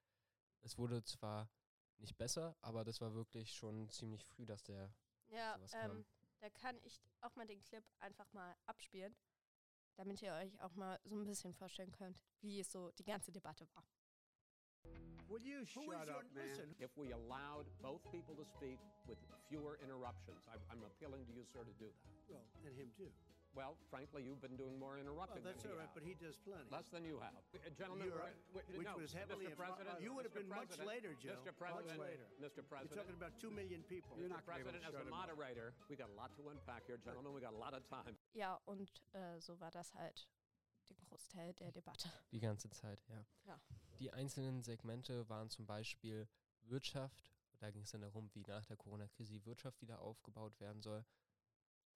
Es 0.62 0.78
wurde 0.78 1.02
zwar 1.04 1.50
nicht 1.98 2.16
besser, 2.16 2.56
aber 2.60 2.84
das 2.84 3.00
war 3.00 3.14
wirklich 3.14 3.52
schon 3.52 3.90
ziemlich 3.90 4.24
früh, 4.24 4.46
dass 4.46 4.62
der 4.62 4.94
Ja, 5.28 5.58
ähm, 5.72 6.04
da 6.40 6.50
kann 6.50 6.78
ich 6.84 7.00
auch 7.20 7.34
mal 7.36 7.46
den 7.46 7.60
Clip 7.62 7.84
einfach 8.00 8.32
mal 8.32 8.56
abspielen, 8.66 9.14
damit 9.96 10.22
ihr 10.22 10.32
euch 10.34 10.60
auch 10.60 10.74
mal 10.74 10.98
so 11.04 11.16
ein 11.16 11.26
bisschen 11.26 11.52
vorstellen 11.54 11.92
könnt, 11.92 12.18
wie 12.40 12.60
es 12.60 12.70
so 12.70 12.90
die 12.92 13.04
ganze 13.04 13.32
Debatte 13.32 13.66
war. 13.74 13.84
Will 15.28 15.42
you 15.44 15.64
shut 15.66 15.84
Who 15.86 15.92
is 15.92 16.06
your- 16.06 16.16
up, 16.18 16.32
man? 16.32 16.46
listen. 16.48 16.74
If 16.80 16.96
we 16.96 17.12
allowed 17.12 17.66
both 17.82 18.02
people 18.10 18.34
to 18.36 18.44
speak 18.44 18.78
with 19.06 19.18
fewer 19.48 19.76
interruptions, 19.82 20.46
I'm, 20.48 20.60
I'm 20.70 20.82
appealing 20.84 21.26
to 21.26 21.32
you, 21.32 21.44
sir, 21.52 21.64
to 21.64 21.72
do 21.72 21.86
that. 21.86 21.94
Well, 22.28 22.44
and 22.64 22.74
him 22.76 22.90
too. 22.96 23.10
Well, 23.58 23.74
frankly, 23.90 24.22
you've 24.22 24.38
been 24.40 24.54
doing 24.54 24.78
more 24.78 24.94
Well, 24.94 25.02
interrupting 25.02 25.42
that's 25.42 25.66
than 25.66 25.72
all 25.74 25.78
right, 25.82 25.90
has. 25.90 25.98
but 25.98 26.04
he 26.06 26.14
does 26.14 26.38
plenty. 26.38 26.62
Less 26.70 26.86
than 26.94 27.02
you 27.02 27.18
have. 27.18 27.34
Uh, 27.50 27.58
Gentlemen, 27.74 28.06
You're 28.06 28.22
we- 28.54 28.78
which 28.78 28.86
no, 28.86 28.94
was 29.02 29.10
heavily 29.12 29.46
Mr. 29.50 29.56
President, 29.58 29.98
You 30.00 30.14
would 30.14 30.24
have 30.30 30.32
Mr. 30.32 30.46
been 30.46 30.48
much 30.62 30.78
later, 30.78 31.10
Joe. 31.18 31.34
Mr. 31.42 31.50
Much 31.50 31.58
President, 31.58 31.98
later. 31.98 32.26
Mr. 32.38 32.62
You're 32.62 32.70
President, 32.70 32.94
talking 33.02 33.16
about 33.18 33.34
two 33.42 33.50
million 33.50 33.82
people. 33.82 34.14
Mr. 34.16 34.38
President, 34.46 34.84
as 34.86 34.94
the 34.94 35.10
moderator, 35.10 35.74
we 35.90 35.96
got 35.96 36.06
a 36.08 36.14
lot 36.14 36.30
to 36.38 36.48
unpack 36.54 36.86
here, 36.86 36.98
gentlemen. 37.02 37.34
We 37.34 37.40
got 37.40 37.52
a 37.52 37.58
lot 37.58 37.74
of 37.74 37.82
time. 37.90 38.14
Ja, 38.34 38.60
und 38.66 39.02
äh, 39.12 39.40
so 39.40 39.58
war 39.58 39.72
das 39.72 39.92
halt 39.94 40.28
den 40.88 40.96
Großteil 41.10 41.52
der 41.54 41.72
Debatte. 41.72 42.08
die 42.30 42.38
ganze 42.38 42.70
Zeit, 42.70 43.02
ja. 43.08 43.24
Ja. 43.44 43.60
Die 43.98 44.12
einzelnen 44.12 44.62
Segmente 44.62 45.28
waren 45.28 45.50
zum 45.50 45.66
Beispiel 45.66 46.28
Wirtschaft. 46.62 47.32
Da 47.58 47.72
ging 47.72 47.82
es 47.82 47.90
dann 47.90 48.02
darum, 48.02 48.30
wie 48.34 48.42
nach 48.46 48.64
der 48.66 48.76
Corona-Krise 48.76 49.32
die 49.32 49.44
Wirtschaft 49.44 49.80
wieder 49.82 49.98
aufgebaut 50.00 50.60
werden 50.60 50.80
soll. 50.80 51.04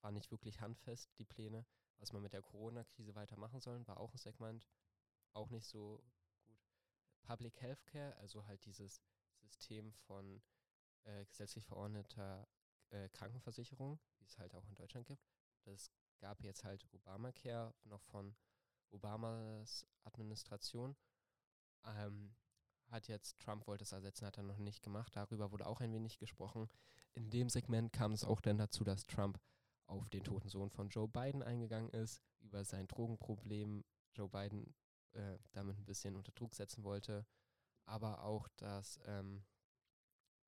War 0.03 0.11
nicht 0.11 0.31
wirklich 0.31 0.61
handfest, 0.61 1.11
die 1.19 1.25
Pläne. 1.25 1.65
Was 1.99 2.13
man 2.13 2.23
mit 2.23 2.33
der 2.33 2.43
Corona-Krise 2.43 3.15
weitermachen 3.15 3.61
soll, 3.61 3.87
war 3.87 3.99
auch 3.99 4.13
ein 4.13 4.19
Segment. 4.19 4.69
Auch 5.33 5.51
nicht 5.51 5.67
so 5.67 6.03
gut. 6.45 6.61
Public 7.23 7.61
Healthcare, 7.61 8.17
also 8.17 8.47
halt 8.47 8.65
dieses 8.65 9.01
System 9.39 9.93
von 9.93 10.43
äh, 11.05 11.25
gesetzlich 11.27 11.65
verordneter 11.65 12.49
äh, 12.91 13.09
Krankenversicherung, 13.11 13.99
wie 14.19 14.25
es 14.25 14.39
halt 14.39 14.55
auch 14.55 14.67
in 14.69 14.75
Deutschland 14.75 15.07
gibt. 15.07 15.25
Das 15.65 15.91
gab 16.19 16.43
jetzt 16.43 16.65
halt 16.65 16.85
Obamacare 16.93 17.75
noch 17.85 18.03
von 18.03 18.35
Obamas 18.91 19.87
Administration. 20.05 20.97
Ähm, 21.85 22.35
hat 22.89 23.09
jetzt, 23.09 23.39
Trump 23.41 23.67
wollte 23.67 23.85
es 23.85 23.93
ersetzen, 23.93 24.27
hat 24.27 24.37
er 24.37 24.43
noch 24.43 24.59
nicht 24.59 24.83
gemacht. 24.83 25.17
Darüber 25.17 25.51
wurde 25.51 25.67
auch 25.67 25.81
ein 25.81 25.93
wenig 25.93 26.19
gesprochen. 26.19 26.69
In 27.15 27.31
dem 27.31 27.49
Segment 27.49 27.93
kam 27.93 28.13
es 28.13 28.25
auch 28.25 28.41
dann 28.41 28.59
dazu, 28.59 28.85
dass 28.85 29.07
Trump 29.07 29.41
auf 29.93 30.09
den 30.09 30.25
toten 30.25 30.49
Sohn 30.49 30.71
von 30.71 30.89
Joe 30.89 31.09
Biden 31.09 31.43
eingegangen 31.43 31.91
ist, 31.91 32.23
über 32.41 32.65
sein 32.65 32.89
Drogenproblem 32.89 33.85
Joe 34.15 34.29
Biden 34.29 34.75
äh, 35.13 35.39
damit 35.53 35.79
ein 35.79 35.85
bisschen 35.85 36.17
unter 36.17 36.33
Druck 36.33 36.55
setzen 36.55 36.85
wollte, 36.85 37.27
aber 37.85 38.25
auch, 38.25 38.49
dass 38.57 39.01
ähm, 39.07 39.45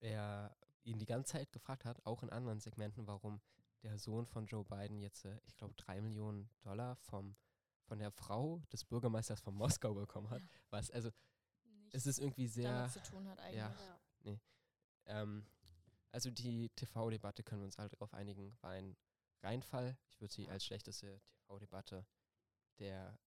er 0.00 0.56
ihn 0.82 0.98
die 0.98 1.06
ganze 1.06 1.32
Zeit 1.32 1.52
gefragt 1.52 1.84
hat, 1.84 2.04
auch 2.04 2.22
in 2.22 2.30
anderen 2.30 2.60
Segmenten, 2.60 3.06
warum 3.06 3.40
der 3.82 3.98
Sohn 3.98 4.26
von 4.26 4.46
Joe 4.46 4.64
Biden 4.64 5.00
jetzt, 5.00 5.24
äh, 5.24 5.38
ich 5.46 5.56
glaube, 5.56 5.74
drei 5.74 6.00
Millionen 6.00 6.48
Dollar 6.62 6.96
vom, 6.96 7.36
von 7.84 7.98
der 7.98 8.10
Frau 8.10 8.62
des 8.72 8.84
Bürgermeisters 8.84 9.40
von 9.40 9.54
Moskau 9.54 9.94
bekommen 9.94 10.30
hat. 10.30 10.42
Was, 10.70 10.90
also, 10.90 11.10
es 11.92 12.06
ist 12.06 12.18
irgendwie 12.18 12.48
sehr. 12.48 12.72
damit 12.72 12.92
zu 12.92 13.02
tun 13.02 13.28
hat 13.28 13.38
eigentlich. 13.40 13.58
Ja. 14.24 14.38
Ähm, 15.06 15.46
also 16.10 16.30
die 16.30 16.70
TV-Debatte 16.70 17.42
können 17.42 17.62
wir 17.62 17.66
uns 17.66 17.78
alle 17.78 17.88
darauf 17.88 18.14
einigen, 18.14 18.56
war 18.60 18.70
ein 18.70 18.96
Reinfall. 19.42 19.96
Ich 20.08 20.20
würde 20.20 20.32
sie 20.32 20.48
als 20.48 20.64
schlechteste 20.64 21.20
TV-Debatte 21.46 22.06
der 22.78 23.18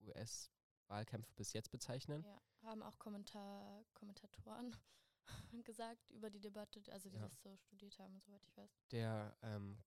US-Wahlkämpfe 0.00 1.32
bis 1.34 1.52
jetzt 1.52 1.70
bezeichnen. 1.70 2.22
Ja, 2.24 2.42
haben 2.62 2.82
auch 2.82 2.98
Kommentar 2.98 3.84
Kommentatoren 3.94 4.76
gesagt 5.64 6.10
über 6.10 6.30
die 6.30 6.40
Debatte, 6.40 6.80
also 6.92 7.08
die 7.08 7.16
Ja. 7.16 7.22
das 7.22 7.40
so 7.40 7.56
studiert 7.56 7.98
haben, 7.98 8.20
soweit 8.20 8.42
ich 8.44 8.56
weiß. 8.56 8.70
Der 8.90 9.36
ähm, 9.42 9.82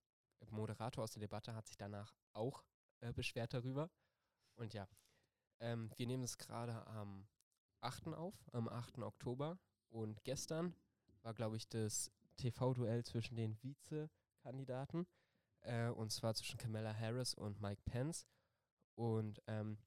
Moderator 0.50 1.04
aus 1.04 1.12
der 1.12 1.22
Debatte 1.22 1.54
hat 1.54 1.68
sich 1.68 1.78
danach 1.78 2.16
auch 2.34 2.64
äh, 3.02 3.14
beschwert 3.14 3.54
darüber. 3.54 3.90
Und 4.56 4.74
ja, 4.74 4.88
ähm, 5.60 5.92
wir 5.98 6.08
nehmen 6.08 6.24
es 6.24 6.38
gerade 6.38 6.86
am 6.88 7.28
8. 7.82 8.08
auf, 8.08 8.36
am 8.54 8.68
8. 8.68 9.00
Oktober. 9.00 9.60
Und 9.90 10.24
gestern 10.24 10.76
war, 11.22 11.34
glaube 11.34 11.58
ich, 11.58 11.68
das 11.68 12.12
TV-Duell 12.38 13.04
zwischen 13.04 13.36
den 13.36 13.62
Vizekandidaten. 13.62 15.08
Äh, 15.68 15.90
und 15.90 16.12
zwar 16.12 16.34
zwischen 16.34 16.58
Kamala 16.58 16.94
Harris 16.94 17.34
und 17.34 17.62
Mike 17.62 17.82
Pence. 17.86 18.26
Und 18.96 19.42
ähm, 19.48 19.78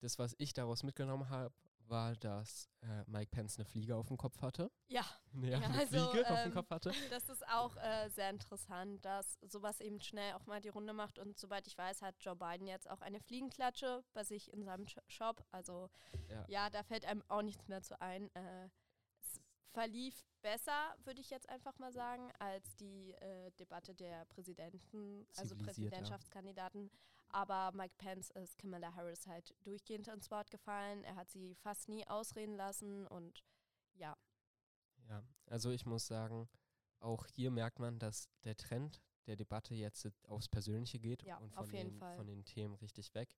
das, 0.00 0.18
was 0.18 0.34
ich 0.38 0.52
daraus 0.52 0.82
mitgenommen 0.82 1.28
habe, 1.30 1.54
war, 1.86 2.14
dass 2.16 2.68
äh, 2.82 3.02
Mike 3.06 3.30
Pence 3.32 3.56
eine 3.58 3.64
Fliege 3.64 3.96
auf 3.96 4.06
dem 4.06 4.16
Kopf 4.16 4.40
hatte. 4.42 4.70
Ja, 4.88 5.04
Ja, 5.42 5.58
Ja, 5.58 5.58
eine 5.58 5.78
also, 5.80 6.10
Fliege 6.10 6.30
auf 6.30 6.42
dem 6.42 6.48
ähm, 6.50 6.54
Kopf 6.54 6.70
hatte. 6.70 6.92
das 7.10 7.28
ist 7.28 7.44
auch 7.48 7.76
äh, 7.76 8.08
sehr 8.10 8.30
interessant, 8.30 9.04
dass 9.04 9.38
sowas 9.42 9.80
eben 9.80 10.00
schnell 10.00 10.34
auch 10.34 10.46
mal 10.46 10.60
die 10.60 10.68
Runde 10.68 10.92
macht. 10.92 11.18
Und 11.18 11.36
soweit 11.38 11.66
ich 11.66 11.76
weiß, 11.76 12.02
hat 12.02 12.14
Joe 12.20 12.36
Biden 12.36 12.66
jetzt 12.68 12.88
auch 12.88 13.00
eine 13.00 13.20
Fliegenklatsche 13.20 14.04
bei 14.12 14.22
sich 14.22 14.52
in 14.52 14.62
seinem 14.64 14.84
Sh- 14.84 15.02
Shop. 15.08 15.44
Also 15.50 15.90
Ja. 16.28 16.44
ja, 16.48 16.70
da 16.70 16.82
fällt 16.84 17.04
einem 17.04 17.24
auch 17.28 17.42
nichts 17.42 17.66
mehr 17.68 17.82
zu 17.82 18.00
ein. 18.00 18.32
Äh, 18.36 18.68
verlief 19.72 20.24
besser, 20.42 20.94
würde 21.04 21.20
ich 21.20 21.30
jetzt 21.30 21.48
einfach 21.48 21.78
mal 21.78 21.92
sagen, 21.92 22.30
als 22.38 22.74
die 22.76 23.12
äh, 23.14 23.50
Debatte 23.52 23.94
der 23.94 24.24
Präsidenten, 24.26 25.26
also. 25.36 25.56
Präsidentschaftskandidaten. 25.56 26.90
Aber 27.28 27.70
Mike 27.76 27.94
Pence 27.96 28.30
ist 28.30 28.58
Kamala 28.58 28.92
Harris 28.94 29.26
halt 29.26 29.54
durchgehend 29.62 30.08
ins 30.08 30.30
Wort 30.30 30.50
gefallen. 30.50 31.04
Er 31.04 31.14
hat 31.14 31.30
sie 31.30 31.54
fast 31.54 31.88
nie 31.88 32.04
ausreden 32.08 32.56
lassen 32.56 33.06
und 33.06 33.44
ja, 33.94 34.16
Ja, 35.08 35.22
also 35.46 35.70
ich 35.70 35.86
muss 35.86 36.06
sagen, 36.06 36.48
auch 36.98 37.26
hier 37.26 37.50
merkt 37.50 37.78
man, 37.78 37.98
dass 37.98 38.28
der 38.44 38.56
Trend 38.56 39.00
der 39.26 39.36
Debatte 39.36 39.74
jetzt 39.74 40.08
aufs 40.24 40.48
Persönliche 40.48 40.98
geht 40.98 41.22
Ja, 41.22 41.36
und 41.38 41.52
von, 41.52 41.62
auf 41.62 41.72
jeden 41.72 41.90
den, 41.90 41.98
Fall. 41.98 42.16
von 42.16 42.26
den 42.26 42.44
Themen 42.44 42.74
richtig 42.74 43.14
weg. 43.14 43.36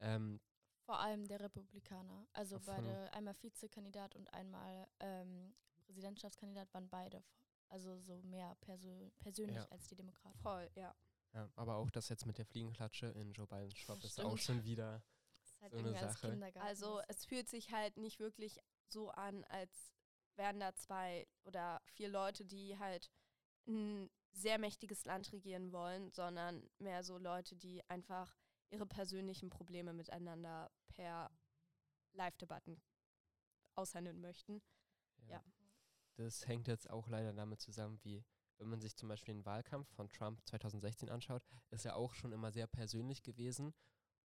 Ähm, 0.00 0.40
Vor 0.84 0.98
allem 0.98 1.26
der 1.28 1.40
Republikaner. 1.40 2.26
Also 2.32 2.58
Von- 2.58 2.76
beide, 2.76 3.12
einmal 3.12 3.34
Vizekandidat 3.42 4.16
und 4.16 4.32
einmal 4.34 4.88
ähm, 5.00 5.54
Präsidentschaftskandidat 5.86 6.72
waren 6.74 6.88
beide. 6.88 7.22
Also 7.68 7.98
so 8.00 8.20
mehr 8.22 8.56
persö 8.60 9.10
persönlich 9.20 9.56
Ja. 9.56 9.66
als 9.70 9.86
die 9.86 9.94
Demokraten. 9.94 10.38
voll, 10.40 10.68
ja. 10.74 10.94
ja, 11.34 11.48
aber 11.54 11.76
auch 11.76 11.90
das 11.90 12.08
jetzt 12.08 12.26
mit 12.26 12.38
der 12.38 12.46
Fliegenklatsche 12.46 13.06
in 13.06 13.32
Joe 13.32 13.46
Bidens 13.46 13.76
Shop 13.78 14.00
Das 14.00 14.10
ist 14.12 14.20
auch 14.20 14.36
schon 14.38 14.64
wieder. 14.64 15.02
Das 15.28 15.40
ist 15.44 15.60
halt 15.60 15.72
So 15.72 15.78
eine 15.78 15.88
irgendwie 15.88 16.04
als 16.04 16.14
Sache. 16.20 16.30
Kindergarten. 16.30 16.68
Also 16.68 17.00
es 17.08 17.24
fühlt 17.24 17.48
sich 17.48 17.70
halt 17.70 17.96
nicht 17.96 18.18
wirklich 18.18 18.58
so 18.88 19.10
an, 19.10 19.44
als 19.44 19.94
wären 20.34 20.58
da 20.58 20.74
zwei 20.74 21.28
oder 21.44 21.80
vier 21.86 22.08
Leute, 22.08 22.44
die 22.44 22.76
halt 22.78 23.10
ein 23.68 24.10
sehr 24.32 24.58
mächtiges 24.58 25.04
Land 25.04 25.30
regieren 25.32 25.70
wollen, 25.70 26.10
sondern 26.10 26.68
mehr 26.78 27.04
so 27.04 27.18
Leute, 27.18 27.54
die 27.56 27.88
einfach 27.88 28.39
ihre 28.70 28.86
persönlichen 28.86 29.50
Probleme 29.50 29.92
miteinander 29.92 30.70
per 30.88 31.30
Live-Debatten 32.12 32.80
aushandeln 33.74 34.20
möchten. 34.20 34.62
Ja. 35.26 35.42
Das 36.16 36.46
hängt 36.46 36.68
jetzt 36.68 36.90
auch 36.90 37.08
leider 37.08 37.32
damit 37.32 37.60
zusammen, 37.60 37.98
wie 38.02 38.24
wenn 38.58 38.68
man 38.68 38.80
sich 38.80 38.94
zum 38.94 39.08
Beispiel 39.08 39.34
den 39.34 39.46
Wahlkampf 39.46 39.88
von 39.94 40.10
Trump 40.10 40.46
2016 40.46 41.08
anschaut, 41.08 41.42
ist 41.70 41.86
er 41.86 41.96
auch 41.96 42.12
schon 42.12 42.32
immer 42.32 42.52
sehr 42.52 42.66
persönlich 42.66 43.22
gewesen. 43.22 43.74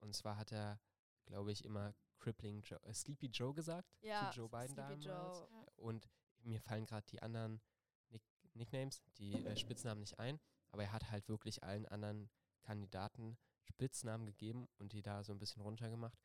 Und 0.00 0.16
zwar 0.16 0.36
hat 0.36 0.50
er, 0.50 0.80
glaube 1.26 1.52
ich, 1.52 1.64
immer 1.64 1.94
Crippling 2.18 2.62
Joe, 2.62 2.82
äh, 2.82 2.92
Sleepy 2.92 3.26
Joe 3.26 3.54
gesagt 3.54 3.88
Ja, 4.00 4.30
zu 4.32 4.40
Joe 4.40 4.48
Biden 4.48 4.74
Sleepy 4.74 5.00
damals. 5.00 5.04
Joe. 5.04 5.48
Ja. 5.52 5.66
Und 5.76 6.08
mir 6.40 6.60
fallen 6.60 6.86
gerade 6.86 7.06
die 7.06 7.22
anderen 7.22 7.60
Nick 8.08 8.22
Nicknames, 8.54 9.00
die 9.18 9.32
äh, 9.44 9.56
Spitznamen 9.56 10.00
nicht 10.00 10.18
ein, 10.18 10.40
aber 10.72 10.82
er 10.82 10.92
hat 10.92 11.10
halt 11.10 11.28
wirklich 11.28 11.62
allen 11.62 11.86
anderen 11.86 12.28
Kandidaten 12.62 13.38
Spitznamen 13.66 14.26
gegeben 14.26 14.68
und 14.78 14.92
die 14.92 15.02
da 15.02 15.22
so 15.22 15.32
ein 15.32 15.38
bisschen 15.38 15.62
runtergemacht. 15.62 16.18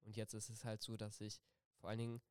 Und 0.00 0.16
jetzt 0.16 0.34
ist 0.34 0.48
es 0.50 0.64
halt 0.64 0.82
so, 0.82 0.96
dass 0.96 1.18
sich 1.18 1.40
vor 1.76 1.90
allen 1.90 1.98
Dingen 1.98 2.22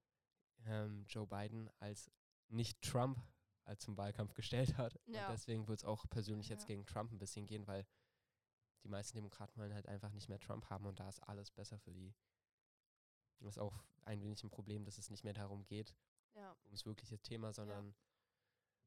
ähm, 0.66 1.06
Joe 1.08 1.28
Biden 1.28 1.70
als 1.80 2.10
nicht 2.50 2.82
Trump 2.82 3.20
als 3.66 3.82
zum 3.84 3.98
Wahlkampf 3.98 4.34
gestellt 4.34 4.78
hat. 4.78 5.00
Ja. 5.06 5.28
Und 5.28 5.34
deswegen 5.34 5.68
wird 5.68 5.80
es 5.80 5.86
auch 5.86 6.06
persönlich 6.10 6.50
jetzt 6.50 6.64
Ja. 6.64 6.68
gegen 6.68 6.86
Trump 6.86 7.12
ein 7.12 7.18
bisschen 7.20 7.46
gehen, 7.46 7.66
weil 7.68 7.86
die 8.84 8.90
meisten 8.90 9.16
Demokraten 9.18 9.58
wollen 9.60 9.74
halt 9.74 9.88
einfach 9.88 10.12
nicht 10.12 10.28
mehr 10.28 10.40
Trump 10.40 10.70
haben 10.70 10.86
und 10.86 11.00
da 11.00 11.08
ist 11.08 11.22
alles 11.22 11.50
besser 11.52 11.80
für 11.80 11.92
die. 11.94 12.14
Das 13.40 13.56
ist 13.56 13.58
auch 13.62 13.84
ein 14.04 14.22
wenig 14.22 14.44
ein 14.44 14.50
Problem, 14.50 14.84
dass 14.86 14.98
es 14.98 15.10
nicht 15.10 15.24
mehr 15.24 15.34
darum 15.34 15.64
geht, 15.66 15.96
Ja. 16.36 16.56
ums 16.66 16.86
wirkliche 16.86 17.18
Thema, 17.20 17.54
sondern 17.54 17.96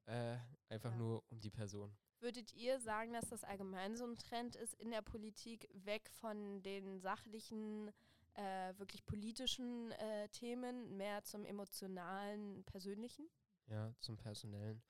äh, 0.06 0.38
einfach 0.68 0.94
nur 0.94 1.24
um 1.30 1.40
die 1.40 1.50
Person. 1.50 1.96
Würdet 2.20 2.52
ihr 2.54 2.80
sagen, 2.80 3.12
dass 3.12 3.28
das 3.28 3.44
allgemein 3.44 3.96
so 3.96 4.04
ein 4.06 4.16
Trend 4.16 4.56
ist 4.56 4.74
in 4.74 4.90
der 4.90 5.02
Politik, 5.02 5.68
weg 5.72 6.08
von 6.10 6.62
den 6.62 6.98
sachlichen, 6.98 7.92
äh, 8.34 8.74
wirklich 8.78 9.04
politischen 9.04 9.92
äh, 9.92 10.28
Themen, 10.30 10.96
mehr 10.96 11.22
zum 11.24 11.44
emotionalen, 11.44 12.64
persönlichen? 12.64 13.28
Ja, 13.66 13.92
zum 14.00 14.16
Personellen. 14.16 14.82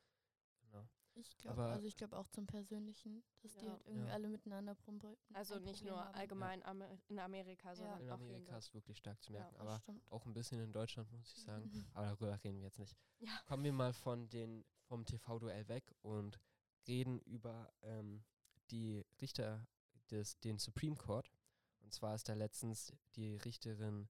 Genau. 0.61 0.87
Ich 1.15 1.37
glaube, 1.39 1.65
also 1.65 1.87
ich 1.87 1.97
glaube 1.97 2.17
auch 2.17 2.29
zum 2.29 2.47
Persönlichen, 2.47 3.25
dass 3.41 3.57
die 3.57 3.65
Ja. 3.65 3.73
halt 3.73 3.83
irgendwie 3.87 4.07
Ja. 4.09 4.13
alle 4.13 4.29
miteinander 4.29 4.75
Proble 4.75 5.17
Also 5.33 5.59
nicht 5.59 5.79
Problem 5.79 5.95
nur 5.95 6.05
haben. 6.05 6.15
allgemein 6.15 6.63
Amer 6.63 6.89
in 7.09 7.19
Amerika, 7.19 7.75
sondern 7.75 8.03
In 8.03 8.11
auch 8.11 8.19
hier 8.19 8.27
in 8.29 8.35
Amerika 8.43 8.59
ist 8.59 8.75
wirklich 8.75 8.99
stark 8.99 9.21
zu 9.23 9.33
Ja, 9.33 9.41
merken, 9.41 9.57
aber 9.57 9.79
stimmt. 9.81 10.13
auch 10.13 10.27
ein 10.27 10.35
bisschen 10.35 10.61
in 10.61 10.73
Deutschland, 10.73 11.11
muss 11.13 11.33
ich 11.33 11.43
sagen. 11.45 11.91
Aber 11.95 12.07
darüber 12.07 12.45
reden 12.45 12.59
wir 12.59 12.67
jetzt 12.67 12.79
nicht. 12.79 12.95
Ja. 13.21 13.31
Kommen 13.47 13.65
wir 13.65 13.73
mal 13.73 13.93
von 13.95 14.29
den, 14.29 14.65
vom 14.83 15.05
TV-Duell 15.07 15.67
weg 15.69 15.91
und 16.03 16.39
reden 16.87 17.21
über 17.21 17.73
ähm, 17.83 18.25
die 18.71 19.05
Richter 19.21 19.67
des, 20.11 20.39
den 20.41 20.59
Supreme 20.59 20.97
Court. 20.97 21.31
Und 21.81 21.93
zwar 21.93 22.15
ist 22.15 22.29
da 22.29 22.35
letztens 22.35 22.93
die 23.15 23.37
Richterin 23.37 24.09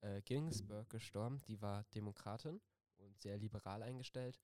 äh, 0.00 0.22
Ginsburg 0.22 0.88
gestorben. 0.90 1.42
Die 1.46 1.60
war 1.60 1.84
Demokratin 1.94 2.60
und 2.98 3.20
sehr 3.20 3.38
liberal 3.38 3.82
eingestellt. 3.82 4.40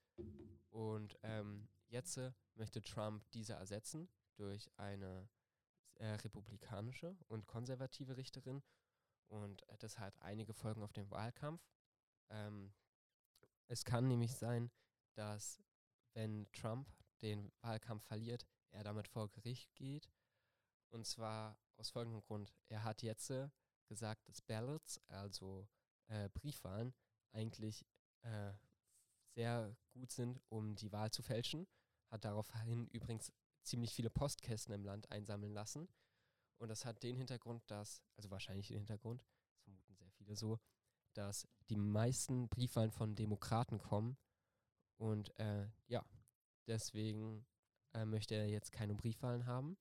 Und 0.71 1.19
ähm, 1.23 1.69
jetzt 1.89 2.17
äh, 2.17 2.33
möchte 2.55 2.83
Trump 2.83 3.25
diese 3.31 3.55
ersetzen 3.55 4.09
durch 4.37 4.71
eine 4.77 5.29
äh, 5.95 6.07
republikanische 6.07 7.17
und 7.29 7.47
konservative 7.47 8.17
Richterin. 8.17 8.63
Und 9.29 9.67
äh, 9.69 9.79
das 9.79 9.99
hat 9.99 10.21
einige 10.23 10.55
Folgen 10.55 10.83
auf 10.83 10.93
den 10.93 11.11
Wahlkampf. 11.11 11.63
Ähm, 12.31 12.73
es 13.69 13.85
kann 13.85 14.09
nämlich 14.09 14.35
sein, 14.35 14.71
dass 15.15 15.63
wenn 16.13 16.51
Trump 16.53 16.89
den 17.23 17.53
Wahlkampf 17.61 18.05
verliert, 18.05 18.47
er 18.71 18.85
damit 18.85 19.09
vor 19.09 19.31
Gericht 19.31 19.75
geht. 19.75 20.11
Und 20.91 21.07
zwar 21.07 21.59
aus 21.77 21.91
folgendem 21.91 22.23
Grund. 22.23 22.55
Er 22.69 22.85
hat 22.85 23.03
jetzt 23.03 23.31
äh, 23.31 23.49
gesagt, 23.87 24.29
dass 24.29 24.41
Ballots, 24.41 25.01
also 25.09 25.69
äh, 26.09 26.29
Briefwahlen, 26.31 26.95
eigentlich 27.33 27.85
äh, 28.23 28.53
sehr 29.35 29.77
gut 29.93 30.11
sind, 30.11 30.41
um 30.49 30.75
die 30.77 30.93
Wahl 30.93 31.11
zu 31.11 31.23
fälschen. 31.23 31.67
Hat 32.11 32.25
daraufhin 32.25 32.87
übrigens 32.89 33.33
ziemlich 33.63 33.93
viele 33.95 34.11
Postkästen 34.11 34.75
im 34.75 34.85
Land 34.85 35.11
einsammeln 35.11 35.53
lassen. 35.53 35.89
Und 36.59 36.69
das 36.69 36.85
hat 36.85 37.03
den 37.03 37.17
Hintergrund, 37.17 37.63
dass, 37.71 38.03
also 38.17 38.31
wahrscheinlich 38.31 38.69
den 38.69 38.79
Hintergrund, 38.79 39.23
das 39.49 39.59
vermuten 39.61 39.95
sehr 39.95 40.11
viele 40.13 40.37
so, 40.37 40.59
dass 41.13 41.47
die 41.69 41.77
meisten 41.77 42.49
Briefwahlen 42.49 42.91
von 42.93 43.15
Demokraten 43.15 43.79
kommen. 43.79 44.17
Und 44.97 45.39
äh, 45.39 45.69
ja, 45.89 46.05
deswegen 46.67 47.47
äh, 47.95 48.05
möchte 48.05 48.35
er 48.35 48.49
jetzt 48.49 48.73
keine 48.73 48.95
Briefwahlen 48.95 49.47
haben. 49.47 49.77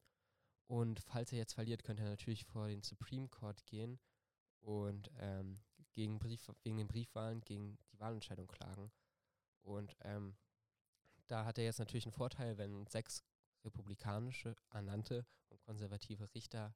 Und 0.67 0.99
falls 0.99 1.31
er 1.31 1.37
jetzt 1.37 1.53
verliert, 1.53 1.83
könnte 1.83 2.03
er 2.03 2.09
natürlich 2.09 2.45
vor 2.45 2.67
den 2.67 2.81
Supreme 2.81 3.27
Court 3.29 3.65
gehen 3.65 3.99
und 4.61 5.11
ähm, 5.19 5.59
gegen 5.93 6.17
Brief, 6.17 6.49
wegen 6.63 6.77
den 6.77 6.87
Briefwahlen 6.87 7.41
gegen 7.41 7.77
die 7.91 7.99
Wahlentscheidung 7.99 8.47
klagen. 8.47 8.91
Und 9.61 9.95
ähm, 10.01 10.35
da 11.27 11.45
hat 11.45 11.57
er 11.57 11.65
jetzt 11.65 11.79
natürlich 11.79 12.05
einen 12.05 12.13
Vorteil, 12.13 12.57
wenn 12.57 12.87
sechs 12.87 13.23
republikanische 13.63 14.55
ernannte 14.69 15.25
und 15.49 15.61
konservative 15.61 16.33
Richter 16.33 16.75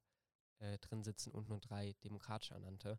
äh, 0.58 0.78
drin 0.78 1.02
sitzen 1.02 1.32
und 1.32 1.48
nur 1.48 1.60
drei 1.60 1.94
demokratische 2.04 2.54
ernannte. 2.54 2.98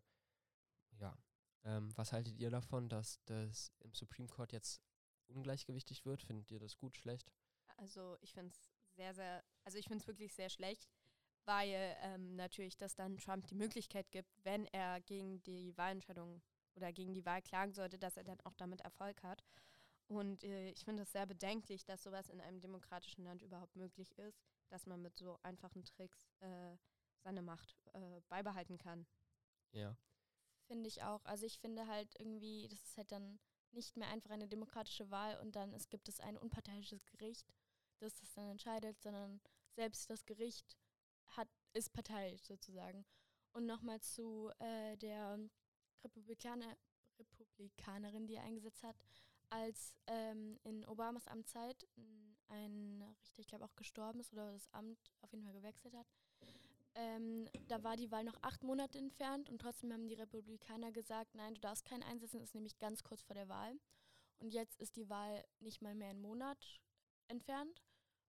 Ja. 0.98 1.16
Ähm, 1.64 1.96
was 1.96 2.12
haltet 2.12 2.38
ihr 2.38 2.50
davon, 2.50 2.88
dass 2.88 3.22
das 3.24 3.72
im 3.80 3.94
Supreme 3.94 4.28
Court 4.28 4.52
jetzt 4.52 4.82
ungleichgewichtig 5.32 6.04
wird? 6.04 6.22
Findet 6.22 6.50
ihr 6.50 6.60
das 6.60 6.76
gut, 6.76 6.96
schlecht? 6.96 7.30
Also 7.76 8.16
ich 8.20 8.32
finde 8.32 8.52
es 8.52 8.70
sehr, 8.94 9.14
sehr, 9.14 9.44
also 9.64 9.78
ich 9.78 9.86
finde 9.86 10.02
es 10.02 10.06
wirklich 10.06 10.34
sehr 10.34 10.50
schlecht, 10.50 10.88
weil 11.44 11.96
ähm, 12.00 12.36
natürlich 12.36 12.76
das 12.76 12.94
dann 12.94 13.18
Trump 13.18 13.46
die 13.46 13.54
Möglichkeit 13.54 14.10
gibt, 14.10 14.30
wenn 14.44 14.66
er 14.66 15.00
gegen 15.00 15.42
die 15.42 15.76
Wahlentscheidung 15.76 16.42
oder 16.74 16.92
gegen 16.92 17.14
die 17.14 17.24
Wahl 17.26 17.42
klagen 17.42 17.74
sollte, 17.74 17.98
dass 17.98 18.16
er 18.16 18.24
dann 18.24 18.40
auch 18.42 18.54
damit 18.54 18.80
Erfolg 18.82 19.22
hat. 19.22 19.44
Und 20.08 20.44
äh, 20.44 20.70
ich 20.70 20.84
finde 20.84 21.04
es 21.04 21.12
sehr 21.12 21.26
bedenklich, 21.26 21.84
dass 21.84 22.02
sowas 22.02 22.28
in 22.28 22.40
einem 22.40 22.60
demokratischen 22.60 23.24
Land 23.24 23.42
überhaupt 23.42 23.76
möglich 23.76 24.16
ist, 24.18 24.42
dass 24.68 24.86
man 24.86 25.00
mit 25.00 25.16
so 25.16 25.38
einfachen 25.42 25.84
Tricks 25.84 26.30
äh, 26.40 26.76
seine 27.22 27.42
Macht 27.42 27.76
äh, 27.94 28.20
beibehalten 28.28 28.78
kann. 28.78 29.06
Ja. 29.72 29.96
Finde 30.66 30.88
ich 30.88 31.02
auch. 31.02 31.24
Also 31.24 31.46
ich 31.46 31.58
finde 31.58 31.86
halt 31.86 32.14
irgendwie, 32.18 32.68
das 32.68 32.82
ist 32.82 32.96
halt 32.96 33.10
dann 33.12 33.38
nicht 33.72 33.96
mehr 33.96 34.08
einfach 34.08 34.30
eine 34.30 34.48
demokratische 34.48 35.10
Wahl 35.10 35.38
und 35.40 35.56
dann 35.56 35.72
es 35.72 35.88
gibt 35.88 36.08
es 36.08 36.20
ein 36.20 36.38
unparteiisches 36.38 37.04
Gericht, 37.06 37.52
das 37.98 38.18
das 38.20 38.32
dann 38.34 38.48
entscheidet, 38.48 39.00
sondern 39.00 39.40
selbst 39.74 40.10
das 40.10 40.24
Gericht 40.26 40.76
hat, 41.28 41.48
ist 41.72 41.92
parteiisch 41.92 42.42
sozusagen. 42.42 43.04
Und 43.52 43.66
nochmal 43.66 44.00
zu 44.00 44.50
äh, 44.58 44.96
der 44.96 45.38
Republikaner, 46.04 46.76
Republikanerin, 47.18 48.26
die 48.26 48.34
er 48.34 48.44
eingesetzt 48.44 48.82
hat, 48.82 48.96
als 49.50 49.94
ähm, 50.06 50.58
in 50.64 50.84
Obamas 50.86 51.28
Amtszeit 51.28 51.86
ein 52.48 53.02
Richter, 53.20 53.40
ich 53.40 53.46
glaube 53.48 53.64
auch 53.64 53.76
gestorben 53.76 54.20
ist 54.20 54.32
oder 54.32 54.52
das 54.52 54.72
Amt 54.72 54.98
auf 55.20 55.32
jeden 55.32 55.44
Fall 55.44 55.54
gewechselt 55.54 55.94
hat, 55.94 56.06
ähm, 56.94 57.48
da 57.68 57.82
war 57.82 57.96
die 57.96 58.10
Wahl 58.10 58.24
noch 58.24 58.38
acht 58.42 58.62
Monate 58.62 58.98
entfernt 58.98 59.48
und 59.48 59.60
trotzdem 59.60 59.92
haben 59.92 60.08
die 60.08 60.14
Republikaner 60.14 60.92
gesagt, 60.92 61.34
nein, 61.34 61.54
du 61.54 61.60
darfst 61.60 61.84
keinen 61.84 62.02
einsetzen, 62.02 62.38
das 62.38 62.48
ist 62.50 62.54
nämlich 62.54 62.78
ganz 62.78 63.02
kurz 63.02 63.22
vor 63.22 63.34
der 63.34 63.48
Wahl. 63.48 63.78
Und 64.38 64.52
jetzt 64.52 64.80
ist 64.80 64.96
die 64.96 65.08
Wahl 65.08 65.44
nicht 65.60 65.82
mal 65.82 65.94
mehr 65.94 66.10
einen 66.10 66.20
Monat 66.20 66.80
entfernt 67.28 67.82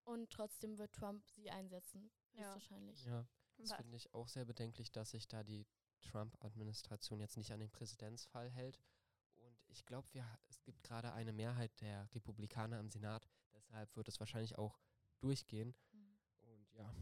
und 0.04 0.30
trotzdem 0.30 0.78
wird 0.78 0.94
Trump 0.94 1.28
sie 1.32 1.50
einsetzen, 1.50 2.12
Ja. 2.34 2.54
höchstwahrscheinlich. 2.54 3.04
Ja. 3.06 3.28
Das 3.58 3.74
finde 3.74 3.98
ich 3.98 4.14
auch 4.14 4.28
sehr 4.28 4.46
bedenklich, 4.46 4.92
dass 4.92 5.12
sich 5.12 5.28
da 5.28 5.44
die 5.44 5.66
Trump-Administration 6.02 7.20
jetzt 7.20 7.38
nicht 7.38 7.52
an 7.52 7.60
den 7.60 7.72
Präzedenzfall 7.72 8.50
hält. 8.50 8.80
Und 9.36 9.58
ich 9.68 9.86
glaube, 9.86 10.08
es 10.50 10.62
gibt 10.64 10.84
gerade 10.84 11.14
eine 11.14 11.34
Mehrheit 11.34 11.80
der 11.82 12.14
Republikaner 12.14 12.80
im 12.80 12.90
Senat. 12.90 13.28
Deshalb 13.54 13.96
wird 13.96 14.08
es 14.08 14.20
wahrscheinlich 14.20 14.58
auch 14.58 14.80
durchgehen. 15.20 15.76
Mhm. 15.92 16.20
Und 16.42 16.74
ja, 16.74 16.94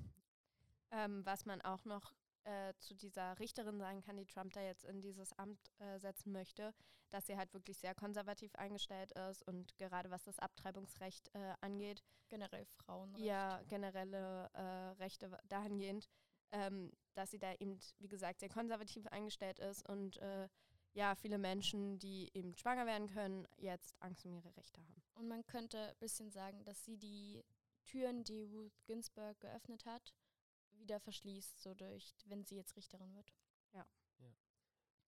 Ähm, 0.92 1.26
was 1.26 1.46
man 1.46 1.62
auch 1.62 1.86
noch 1.86 2.14
äh, 2.44 2.74
zu 2.80 2.96
dieser 2.96 3.38
Richterin 3.40 3.80
sagen 3.80 4.02
kann, 4.02 4.18
die 4.18 4.26
Trump 4.26 4.54
da 4.54 4.62
jetzt 4.62 4.84
in 4.86 5.02
dieses 5.02 5.32
Amt 5.34 5.60
äh, 5.80 6.00
setzen 6.00 6.32
möchte, 6.32 6.74
dass 7.10 7.28
sie 7.28 7.38
halt 7.38 7.54
wirklich 7.54 7.78
sehr 7.78 7.94
konservativ 7.94 8.56
eingestellt 8.56 9.12
ist 9.30 9.44
und 9.44 9.78
gerade 9.78 10.10
was 10.10 10.24
das 10.24 10.40
Abtreibungsrecht 10.40 11.30
äh, 11.36 11.54
angeht, 11.62 12.04
Generell 12.30 12.66
Frauenrecht. 12.66 13.24
ja 13.24 13.62
generelle 13.68 14.50
äh, 14.54 14.62
Rechte 15.02 15.38
dahingehend, 15.48 16.10
ähm, 16.52 16.92
dass 17.14 17.32
sie 17.32 17.40
da 17.40 17.54
eben, 17.60 17.80
wie 18.00 18.08
gesagt, 18.08 18.40
sehr 18.40 18.50
konservativ 18.50 19.06
eingestellt 19.08 19.60
ist 19.60 19.88
und 19.88 20.18
äh, 20.18 20.48
ja, 20.94 21.16
viele 21.16 21.38
Menschen, 21.38 22.00
die 22.00 22.30
eben 22.34 22.56
schwanger 22.56 22.86
werden 22.86 23.08
können, 23.08 23.48
jetzt 23.58 23.96
Angst 24.02 24.26
um 24.26 24.34
ihre 24.34 24.56
Rechte 24.58 24.82
haben. 24.82 25.02
Und 25.14 25.28
man 25.28 25.46
könnte 25.46 25.90
ein 25.90 26.00
bisschen 26.00 26.32
sagen, 26.32 26.66
dass 26.66 26.84
sie 26.84 26.98
die 26.98 27.46
Türen, 27.86 28.24
die 28.24 28.44
Ruth 28.44 28.84
Ginsburg 28.86 29.40
geöffnet 29.40 29.86
hat, 29.86 30.14
wieder 30.82 31.00
verschließt, 31.00 31.62
so 31.62 31.74
durch, 31.74 32.13
wenn 32.26 32.44
sie 32.44 32.56
jetzt 32.56 32.76
Richterin 32.76 33.13
wird. 33.15 33.32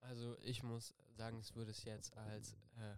also 0.04 0.38
ich 0.42 0.64
muss 0.64 0.94
sagen, 1.16 1.40
ich 1.40 1.56
würde 1.56 1.72
es 1.72 1.84
jetzt 1.86 2.16
als 2.18 2.56
äh, 2.76 2.96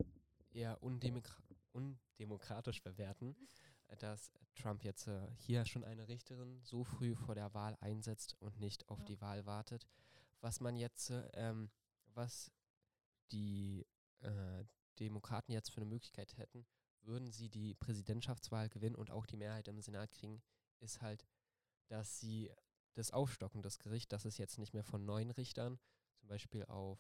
eher 0.51 0.81
undemokra 0.81 1.35
undemokratisch 1.71 2.81
bewerten, 2.81 3.35
dass 3.99 4.31
Trump 4.55 4.83
jetzt 4.83 5.07
äh, 5.07 5.27
hier 5.38 5.65
schon 5.65 5.83
eine 5.83 6.07
Richterin 6.07 6.61
so 6.63 6.83
früh 6.83 7.15
vor 7.15 7.35
der 7.35 7.53
Wahl 7.53 7.77
einsetzt 7.81 8.35
und 8.39 8.59
nicht 8.59 8.88
auf 8.89 8.99
Ja. 8.99 9.05
die 9.05 9.21
Wahl 9.21 9.45
wartet. 9.45 9.85
Was 10.39 10.61
man 10.61 10.77
jetzt, 10.77 11.09
äh, 11.09 11.27
ähm, 11.33 11.69
was 12.13 12.51
die 13.31 13.85
äh, 14.21 14.63
Demokraten 14.99 15.51
jetzt 15.51 15.69
für 15.71 15.77
eine 15.81 15.89
Möglichkeit 15.89 16.38
hätten, 16.38 16.65
würden 17.01 17.31
sie 17.31 17.49
die 17.49 17.75
Präsidentschaftswahl 17.75 18.69
gewinnen 18.69 18.95
und 18.95 19.11
auch 19.11 19.25
die 19.25 19.38
Mehrheit 19.38 19.67
im 19.67 19.81
Senat 19.81 20.11
kriegen, 20.11 20.41
ist 20.79 21.01
halt, 21.01 21.27
dass 21.88 22.19
sie 22.19 22.49
das 22.95 23.12
Aufstocken 23.12 23.62
des 23.62 23.79
Gerichts, 23.79 24.10
dass 24.10 24.25
es 24.25 24.38
jetzt 24.38 24.58
nicht 24.58 24.73
mehr 24.73 24.84
von 24.84 25.05
neun 25.05 25.31
Richtern 25.31 25.79
zum 26.15 26.27
Beispiel 26.27 26.65
auf, 26.65 26.99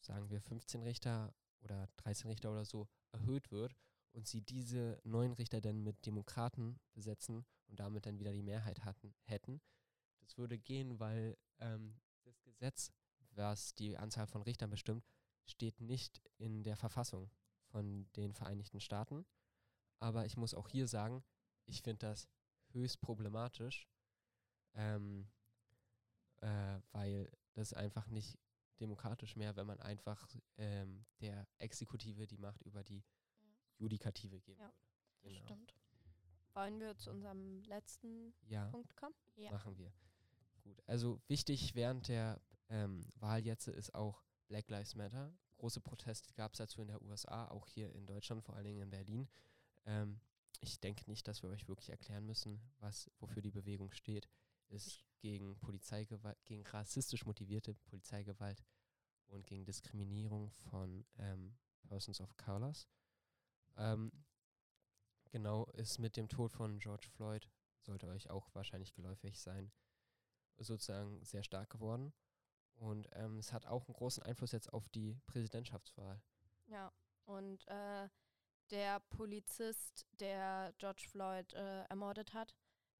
sagen 0.00 0.30
wir, 0.30 0.40
15 0.40 0.82
Richter 0.82 1.34
oder 1.60 1.88
13 1.96 2.28
Richter 2.28 2.50
oder 2.50 2.64
so 2.64 2.88
erhöht 3.12 3.50
wird 3.50 3.74
und 4.12 4.26
sie 4.26 4.42
diese 4.42 5.00
neun 5.04 5.32
Richter 5.32 5.60
dann 5.60 5.82
mit 5.82 6.04
Demokraten 6.06 6.78
besetzen 6.92 7.44
und 7.68 7.80
damit 7.80 8.06
dann 8.06 8.18
wieder 8.18 8.32
die 8.32 8.42
Mehrheit 8.42 8.84
hatten, 8.84 9.14
hätten. 9.24 9.60
Das 10.20 10.38
würde 10.38 10.58
gehen, 10.58 10.98
weil 10.98 11.36
ähm, 11.58 12.00
das 12.22 12.40
Gesetz, 12.42 12.92
was 13.30 13.74
die 13.74 13.96
Anzahl 13.96 14.26
von 14.26 14.42
Richtern 14.42 14.70
bestimmt, 14.70 15.04
steht 15.46 15.80
nicht 15.80 16.22
in 16.38 16.62
der 16.62 16.76
Verfassung 16.76 17.30
von 17.66 18.10
den 18.16 18.32
Vereinigten 18.32 18.80
Staaten. 18.80 19.26
Aber 19.98 20.24
ich 20.24 20.36
muss 20.36 20.54
auch 20.54 20.68
hier 20.68 20.88
sagen, 20.88 21.22
ich 21.66 21.82
finde 21.82 22.06
das 22.06 22.28
höchst 22.72 23.00
problematisch, 23.00 23.86
ähm, 24.74 25.26
äh, 26.40 26.80
weil 26.92 27.30
das 27.54 27.72
einfach 27.72 28.08
nicht 28.08 28.38
demokratisch 28.80 29.36
mehr, 29.36 29.54
wenn 29.56 29.66
man 29.66 29.80
einfach 29.80 30.28
ähm, 30.58 31.04
der 31.20 31.46
Exekutive 31.58 32.26
die 32.26 32.38
Macht 32.38 32.62
über 32.62 32.82
die 32.82 33.04
Judikative 33.78 34.40
geben 34.40 34.60
Ja. 34.60 34.66
würde. 34.66 34.74
Das 35.22 35.32
Genau. 35.32 35.44
stimmt. 35.44 35.74
Wollen 36.54 36.80
wir 36.80 36.96
zu 36.98 37.10
unserem 37.10 37.62
letzten 37.64 38.34
Ja, 38.42 38.68
Punkt 38.70 38.94
kommen? 38.96 39.14
Ja. 39.36 39.50
machen 39.50 39.76
wir. 39.78 39.92
Gut, 40.62 40.82
also 40.86 41.20
wichtig 41.28 41.74
während 41.74 42.08
der 42.08 42.40
ähm, 42.68 43.04
Wahl 43.16 43.44
jetzt 43.44 43.68
ist 43.68 43.94
auch 43.94 44.22
Black 44.48 44.68
Lives 44.70 44.94
Matter. 44.94 45.32
Große 45.58 45.80
Proteste 45.80 46.32
gab 46.34 46.52
es 46.52 46.58
dazu 46.58 46.80
in 46.82 46.88
der 46.88 47.00
USA, 47.02 47.48
auch 47.48 47.66
hier 47.66 47.92
in 47.94 48.06
Deutschland, 48.06 48.42
vor 48.44 48.54
allen 48.56 48.64
Dingen 48.64 48.80
in 48.82 48.90
Berlin. 48.90 49.28
Ähm, 49.86 50.20
ich 50.60 50.80
denke 50.80 51.04
nicht, 51.08 51.26
dass 51.28 51.42
wir 51.42 51.50
euch 51.50 51.68
wirklich 51.68 51.90
erklären 51.90 52.24
müssen, 52.26 52.60
was, 52.80 53.10
wofür 53.18 53.42
die 53.42 53.50
Bewegung 53.50 53.92
steht. 53.92 54.28
Ist 54.68 55.04
gegen 55.20 55.58
Polizeigewalt, 55.60 56.38
gegen 56.44 56.66
rassistisch 56.66 57.24
motivierte 57.24 57.74
Polizeigewalt 57.74 58.64
und 59.28 59.46
gegen 59.46 59.64
Diskriminierung 59.64 60.50
von 60.70 61.06
ähm, 61.18 61.56
Persons 61.88 62.20
of 62.20 62.36
Colors. 62.36 62.88
Ähm, 63.76 64.12
genau, 65.30 65.66
ist 65.72 65.98
mit 65.98 66.16
dem 66.16 66.28
Tod 66.28 66.52
von 66.52 66.78
George 66.78 67.08
Floyd, 67.08 67.48
sollte 67.80 68.06
euch 68.08 68.30
auch 68.30 68.54
wahrscheinlich 68.54 68.92
geläufig 68.92 69.40
sein, 69.40 69.72
sozusagen 70.58 71.22
sehr 71.24 71.42
stark 71.42 71.70
geworden. 71.70 72.12
Und 72.76 73.08
ähm, 73.12 73.38
es 73.38 73.52
hat 73.52 73.66
auch 73.66 73.86
einen 73.86 73.94
großen 73.94 74.22
Einfluss 74.22 74.52
jetzt 74.52 74.72
auf 74.72 74.88
die 74.88 75.16
Präsidentschaftswahl. 75.26 76.20
Ja, 76.66 76.92
und 77.24 77.66
äh, 77.68 78.08
der 78.70 79.00
Polizist, 79.10 80.06
der 80.18 80.74
George 80.78 81.04
Floyd 81.08 81.52
äh, 81.52 81.82
ermordet 81.84 82.34
hat, 82.34 82.54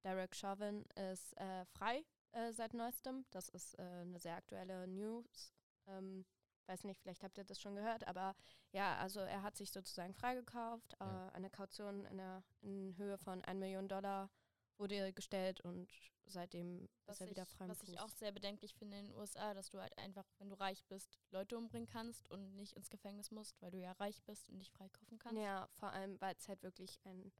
Derek 0.05 0.37
Chauvin, 0.37 0.85
ist 1.13 1.37
äh, 1.39 1.65
frei 1.67 2.05
äh, 2.33 2.53
seit 2.53 2.75
neuestem. 2.75 3.25
Das 3.31 3.49
ist 3.49 3.79
äh, 3.79 3.83
eine 3.83 4.19
sehr 4.19 4.37
aktuelle 4.37 4.87
News. 4.87 5.53
Ähm, 5.87 6.25
weiß 6.67 6.85
nicht, 6.85 7.01
vielleicht 7.01 7.23
habt 7.23 7.39
ihr 7.39 7.45
das 7.45 7.61
schon 7.61 7.75
gehört, 7.75 8.07
aber 8.07 8.35
ja, 8.73 8.97
also 8.99 9.21
er 9.21 9.43
hat 9.43 9.57
sich 9.57 9.71
sozusagen 9.71 10.15
freigekauft. 10.15 10.97
Ja. 11.01 11.29
Äh, 11.29 11.33
eine 11.33 11.51
Kaution 11.51 12.05
in, 12.07 12.17
der, 12.19 12.43
in 12.63 12.97
Höhe 12.97 13.19
von 13.19 13.43
1 13.45 13.59
Million 13.59 13.89
Dollar 13.89 14.31
wurde 14.79 15.13
gestellt 15.13 15.61
und 15.61 15.89
seitdem 16.27 16.89
Was 17.07 17.17
ist 17.17 17.21
er 17.21 17.27
ich, 17.27 17.31
wieder 17.31 17.47
frei 17.47 17.69
was 17.69 17.83
ich 17.83 18.01
auch 18.01 18.09
sehr 18.09 18.33
bedenklich 18.33 18.75
finde 18.75 18.99
in 18.99 19.07
den 19.07 19.15
USA, 19.15 19.55
dass 19.55 19.71
du 19.71 19.81
halt 19.81 19.97
einfach, 19.99 20.25
wenn 20.39 20.49
du 20.49 20.59
reich 20.59 20.85
bist, 20.87 21.19
Leute 21.31 21.57
umbringen 21.57 21.87
kannst 21.87 22.31
und 22.31 22.57
nicht 22.57 22.77
ins 22.77 22.91
Gefängnis 22.91 23.31
musst, 23.31 23.61
weil 23.61 23.71
du 23.71 23.79
ja 23.79 23.93
reich 23.93 24.23
bist 24.25 24.49
und 24.49 24.59
dich 24.59 24.71
freikaufen 24.71 25.19
kannst. 25.19 25.41
Ja, 25.41 25.69
vor 25.73 25.93
allem, 25.93 26.21
weil 26.21 26.35
es 26.35 26.49
halt 26.49 26.63
wirklich 26.63 26.99
ein 27.05 27.31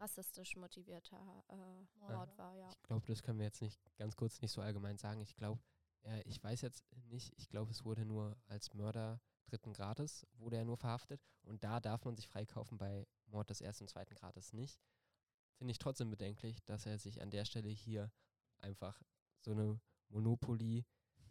rassistisch 0.00 0.56
motivierter 0.56 1.44
äh, 1.48 1.54
Mord 1.98 2.10
Mord 2.10 2.38
war, 2.38 2.54
ja. 2.54 2.68
Ich 2.70 2.82
glaube, 2.82 3.06
das 3.06 3.22
können 3.22 3.38
wir 3.38 3.46
jetzt 3.46 3.62
nicht 3.62 3.80
ganz 3.96 4.16
kurz 4.16 4.40
nicht 4.40 4.52
so 4.52 4.60
allgemein 4.60 4.96
sagen. 4.98 5.20
Ich 5.20 5.34
glaube, 5.36 5.60
äh, 6.02 6.22
ich 6.22 6.42
weiß 6.42 6.60
jetzt 6.62 6.84
nicht, 7.08 7.32
ich 7.36 7.48
glaube, 7.48 7.70
es 7.70 7.84
wurde 7.84 8.04
nur 8.04 8.36
als 8.46 8.72
Mörder 8.74 9.20
dritten 9.46 9.72
Grades, 9.72 10.26
wurde 10.34 10.56
er 10.56 10.64
nur 10.64 10.76
verhaftet. 10.76 11.20
Und 11.42 11.64
da 11.64 11.80
darf 11.80 12.04
man 12.04 12.16
sich 12.16 12.28
freikaufen, 12.28 12.78
bei 12.78 13.06
Mord 13.26 13.48
des 13.50 13.60
ersten 13.60 13.84
und 13.84 13.88
zweiten 13.88 14.14
Grades 14.14 14.52
nicht. 14.52 14.78
Finde 15.56 15.72
ich 15.72 15.78
trotzdem 15.78 16.10
bedenklich, 16.10 16.62
dass 16.64 16.86
er 16.86 16.98
sich 16.98 17.20
an 17.20 17.30
der 17.30 17.44
Stelle 17.44 17.68
hier 17.68 18.12
einfach 18.58 19.00
so 19.40 19.52
eine 19.52 19.80
Monopoly 20.08 20.84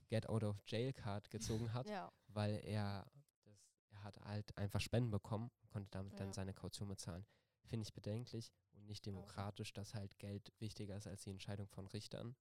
Get 0.10 0.28
Out 0.30 0.44
of 0.44 0.62
Jail 0.66 0.94
Card 0.94 1.30
gezogen 1.30 1.74
hat, 1.74 1.90
Ja, 1.90 2.12
weil 2.28 2.56
er 2.64 3.06
das, 3.44 3.70
er 3.90 4.04
hat 4.04 4.18
halt 4.22 4.58
einfach 4.58 4.80
Spenden 4.82 5.12
bekommen, 5.12 5.52
konnte 5.70 5.90
damit 5.92 6.14
Ja. 6.14 6.20
dann 6.20 6.34
seine 6.34 6.54
Kaution 6.54 6.88
bezahlen. 6.90 7.26
Finde 7.68 7.84
ich 7.86 7.94
bedenklich 7.94 8.52
und 8.74 8.86
nicht 8.86 9.06
demokratisch, 9.06 9.74
dass 9.74 9.94
halt 9.94 10.18
Geld 10.20 10.54
wichtiger 10.60 10.96
ist 10.98 11.08
als 11.08 11.24
die 11.24 11.32
Entscheidung 11.32 11.68
von 11.68 11.88
Richtern. 11.88 12.36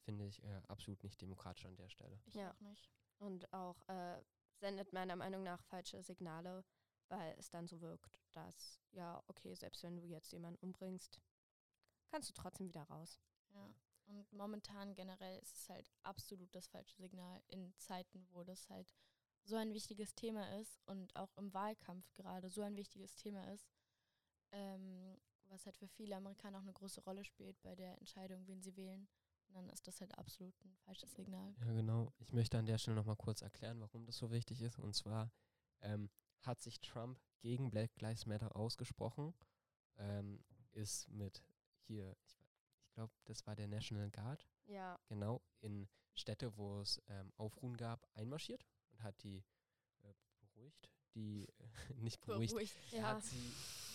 Finde 0.00 0.24
ich 0.26 0.42
äh, 0.42 0.60
absolut 0.68 1.02
nicht 1.02 1.20
demokratisch 1.20 1.66
an 1.66 1.76
der 1.76 1.88
Stelle. 1.88 2.20
Ich 2.26 2.34
Ja. 2.34 2.50
auch 2.52 2.60
nicht. 2.60 2.90
und 3.18 3.50
auch 3.52 3.80
äh, 3.88 4.22
sendet 4.58 4.92
meiner 4.92 5.16
Meinung 5.16 5.42
nach 5.44 5.62
falsche 5.64 6.02
Signale, 6.02 6.64
weil 7.08 7.34
es 7.38 7.48
dann 7.50 7.66
so 7.68 7.80
wirkt, 7.80 8.20
dass, 8.32 8.80
ja, 8.90 9.22
okay, 9.28 9.54
selbst 9.54 9.82
wenn 9.82 9.96
du 9.96 10.04
jetzt 10.06 10.32
jemanden 10.32 10.58
umbringst, 10.64 11.20
kannst 12.08 12.28
du 12.28 12.32
trotzdem 12.34 12.68
wieder 12.68 12.82
raus. 12.84 13.20
Ja. 13.54 13.70
Und 14.06 14.32
momentan 14.32 14.94
generell 14.94 15.38
ist 15.40 15.54
es 15.56 15.68
halt 15.68 15.90
absolut 16.02 16.54
das 16.54 16.66
falsche 16.68 16.96
Signal 16.96 17.42
in 17.46 17.74
Zeiten, 17.78 18.26
wo 18.32 18.42
das 18.44 18.68
halt 18.68 18.92
so 19.44 19.56
ein 19.56 19.72
wichtiges 19.74 20.14
Thema 20.14 20.58
ist 20.58 20.80
und 20.86 21.14
auch 21.16 21.34
im 21.36 21.52
Wahlkampf 21.54 22.12
gerade 22.14 22.50
so 22.50 22.62
ein 22.62 22.76
wichtiges 22.76 23.14
Thema 23.16 23.50
ist, 23.52 23.70
ähm, 24.54 25.16
was 25.48 25.66
halt 25.66 25.76
für 25.76 25.88
viele 25.88 26.16
Amerikaner 26.16 26.58
auch 26.58 26.62
eine 26.62 26.72
große 26.72 27.00
Rolle 27.02 27.24
spielt 27.24 27.60
bei 27.62 27.74
der 27.74 27.98
Entscheidung, 27.98 28.46
wen 28.46 28.62
sie 28.62 28.76
wählen. 28.76 29.08
Und 29.48 29.54
dann 29.56 29.68
ist 29.68 29.86
das 29.86 30.00
halt 30.00 30.16
absolut 30.18 30.54
ein 30.64 30.76
falsches 30.84 31.12
Signal. 31.14 31.54
Ja, 31.58 31.72
genau. 31.72 32.12
Ich 32.18 32.32
möchte 32.32 32.58
an 32.58 32.66
der 32.66 32.78
Stelle 32.78 32.96
nochmal 32.96 33.16
kurz 33.16 33.42
erklären, 33.42 33.80
warum 33.80 34.06
das 34.06 34.16
so 34.16 34.30
wichtig 34.30 34.62
ist. 34.62 34.78
Und 34.78 34.94
zwar 34.94 35.30
ähm, 35.80 36.08
hat 36.40 36.60
sich 36.60 36.80
Trump 36.80 37.20
gegen 37.40 37.70
Black 37.70 38.00
Lives 38.00 38.26
Matter 38.26 38.56
ausgesprochen, 38.56 39.34
ähm, 39.96 40.42
ist 40.72 41.08
mit 41.08 41.42
hier, 41.86 42.16
ich, 42.22 42.40
ich 42.82 42.92
glaube, 42.94 43.12
das 43.24 43.46
war 43.46 43.54
der 43.54 43.68
National 43.68 44.10
Guard, 44.10 44.48
Ja, 44.66 44.98
genau, 45.06 45.42
in 45.60 45.88
Städte, 46.14 46.56
wo 46.56 46.80
es 46.80 47.02
ähm, 47.08 47.32
Aufruhen 47.36 47.76
gab, 47.76 48.08
einmarschiert 48.14 48.66
und 48.92 49.02
hat 49.02 49.22
die 49.22 49.44
äh, 50.02 50.14
beruhigt, 50.40 50.90
die 51.14 51.46
äh, 51.46 51.94
nicht 51.96 52.20
beruhigt, 52.24 52.76
er 52.92 52.98
ja. 52.98 53.02
hat 53.08 53.24
sie 53.24 53.52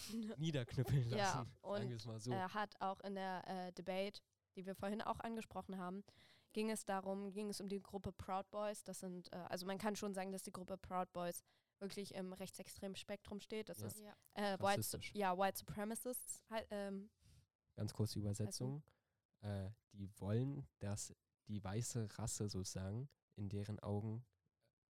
niederknüppeln 0.37 1.03
lassen, 1.09 1.17
Ja, 1.17 1.31
sagen 1.33 1.49
und 1.61 1.89
wir 1.89 1.95
es 1.97 2.05
mal 2.05 2.19
so. 2.19 2.31
Er 2.31 2.53
hat 2.53 2.79
auch 2.81 2.99
in 3.01 3.15
der 3.15 3.43
äh, 3.47 3.71
Debate, 3.73 4.21
die 4.55 4.65
wir 4.65 4.75
vorhin 4.75 5.01
auch 5.01 5.19
angesprochen 5.19 5.77
haben, 5.77 6.03
ging 6.53 6.71
es 6.71 6.83
darum, 6.85 7.31
ging 7.31 7.49
es 7.49 7.61
um 7.61 7.69
die 7.69 7.81
Gruppe 7.81 8.11
Proud 8.11 8.49
Boys. 8.49 8.83
Das 8.83 8.99
sind, 9.01 9.31
äh, 9.31 9.35
also 9.49 9.65
man 9.67 9.77
kann 9.77 9.95
schon 9.95 10.13
sagen, 10.15 10.31
dass 10.31 10.41
die 10.41 10.51
Gruppe 10.51 10.77
Proud 10.77 11.11
Boys 11.13 11.43
wirklich 11.79 12.13
im 12.15 12.33
rechtsextremen 12.33 12.95
Spektrum 12.95 13.39
steht. 13.39 13.69
Das 13.69 13.79
Ja. 13.79 13.87
ist 13.87 13.99
Ja. 13.99 14.13
äh, 14.33 14.59
White, 14.59 14.81
Su- 14.83 14.97
ja, 15.13 15.37
White 15.37 15.57
Supremacists. 15.59 16.43
hei- 16.49 16.65
Ähm, 16.71 17.09
Ganz 17.75 17.93
kurz 17.93 18.11
die 18.13 18.19
Übersetzung. 18.19 18.83
Äh, 19.41 19.69
die 19.93 20.09
wollen, 20.19 20.67
dass 20.79 21.13
die 21.47 21.63
weiße 21.63 22.09
Rasse 22.17 22.49
sozusagen 22.49 23.07
in 23.35 23.47
deren 23.47 23.79
Augen 23.79 24.25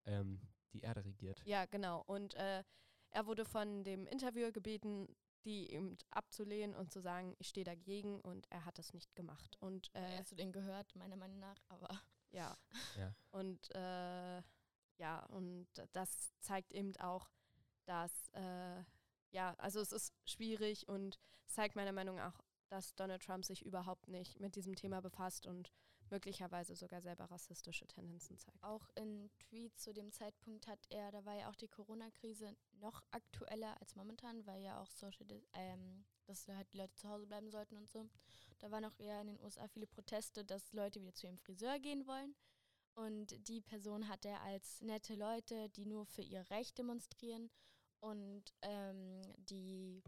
ähm, 0.05 0.41
die 0.73 0.81
Erde 0.81 1.03
regiert. 1.05 1.41
ja, 1.45 1.65
genau. 1.65 2.03
Und 2.05 2.33
äh, 2.35 2.63
er 3.11 3.25
wurde 3.25 3.45
von 3.45 3.83
dem 3.83 4.05
Interviewer 4.07 4.51
gebeten, 4.51 5.07
die 5.45 5.71
eben 5.71 5.97
abzulehnen 6.11 6.75
und 6.75 6.91
zu 6.91 6.99
sagen, 7.01 7.35
ich 7.39 7.47
stehe 7.47 7.63
dagegen 7.63 8.19
und 8.21 8.45
er 8.51 8.65
hat 8.65 8.77
das 8.77 8.93
nicht 8.93 9.15
gemacht. 9.15 9.55
Und 9.59 9.89
äh, 9.95 10.17
Er 10.17 10.25
zu 10.25 10.35
denen 10.35 10.51
gehört, 10.51 10.95
meiner 10.95 11.15
Meinung 11.15 11.39
nach, 11.39 11.61
aber 11.69 11.87
Ja. 12.31 12.55
Ja. 12.97 13.15
Und 13.31 13.73
äh, 13.73 14.41
ja, 14.97 15.25
und 15.29 15.67
das 15.93 16.31
zeigt 16.41 16.71
eben 16.71 16.95
auch, 16.97 17.29
dass 17.85 18.27
äh, 18.33 18.83
ja, 19.31 19.55
also 19.57 19.79
es 19.79 19.91
ist 19.91 20.13
schwierig 20.25 20.87
und 20.87 21.17
zeigt 21.47 21.75
meiner 21.75 21.91
Meinung 21.93 22.17
nach, 22.17 22.39
dass 22.67 22.93
Donald 22.95 23.23
Trump 23.23 23.45
sich 23.45 23.65
überhaupt 23.65 24.07
nicht 24.09 24.39
mit 24.39 24.55
diesem 24.55 24.75
Thema 24.75 25.01
befasst 25.01 25.47
und 25.47 25.71
möglicherweise 26.11 26.75
sogar 26.75 27.01
selber 27.01 27.25
rassistische 27.31 27.87
Tendenzen 27.87 28.37
zeigt. 28.37 28.63
auch 28.63 28.89
in 28.95 29.29
Tweets 29.39 29.83
zu 29.83 29.93
dem 29.93 30.11
Zeitpunkt 30.11 30.67
hat 30.67 30.79
er, 30.89 31.11
da 31.11 31.25
war 31.25 31.35
ja 31.35 31.49
auch 31.49 31.55
die 31.55 31.67
Corona-Krise 31.67 32.55
noch 32.79 33.01
aktueller 33.11 33.79
als 33.79 33.95
momentan, 33.95 34.45
weil 34.45 34.61
ja 34.61 34.81
auch 34.81 34.89
Social, 34.89 35.27
ähm, 35.53 36.05
dass 36.25 36.47
halt 36.47 36.71
die 36.73 36.77
Leute 36.77 36.95
zu 36.95 37.09
Hause 37.09 37.27
bleiben 37.27 37.51
sollten 37.51 37.77
und 37.77 37.89
so. 37.89 38.05
Da 38.59 38.71
waren 38.71 38.85
auch 38.85 38.99
eher 38.99 39.21
in 39.21 39.27
den 39.27 39.41
USA 39.41 39.67
viele 39.67 39.87
Proteste, 39.87 40.43
dass 40.43 40.73
Leute 40.73 41.01
wieder 41.01 41.13
zu 41.13 41.27
ihrem 41.27 41.37
Friseur 41.37 41.79
gehen 41.79 42.05
wollen. 42.07 42.35
Und 42.95 43.47
die 43.47 43.61
Person 43.61 44.09
hat 44.09 44.25
er 44.25 44.41
als 44.41 44.81
nette 44.81 45.15
Leute, 45.15 45.69
die 45.69 45.85
nur 45.85 46.05
für 46.05 46.21
ihr 46.21 46.49
Recht 46.49 46.77
demonstrieren 46.77 47.49
und 48.01 48.43
ähm, 48.61 49.21
die 49.37 50.03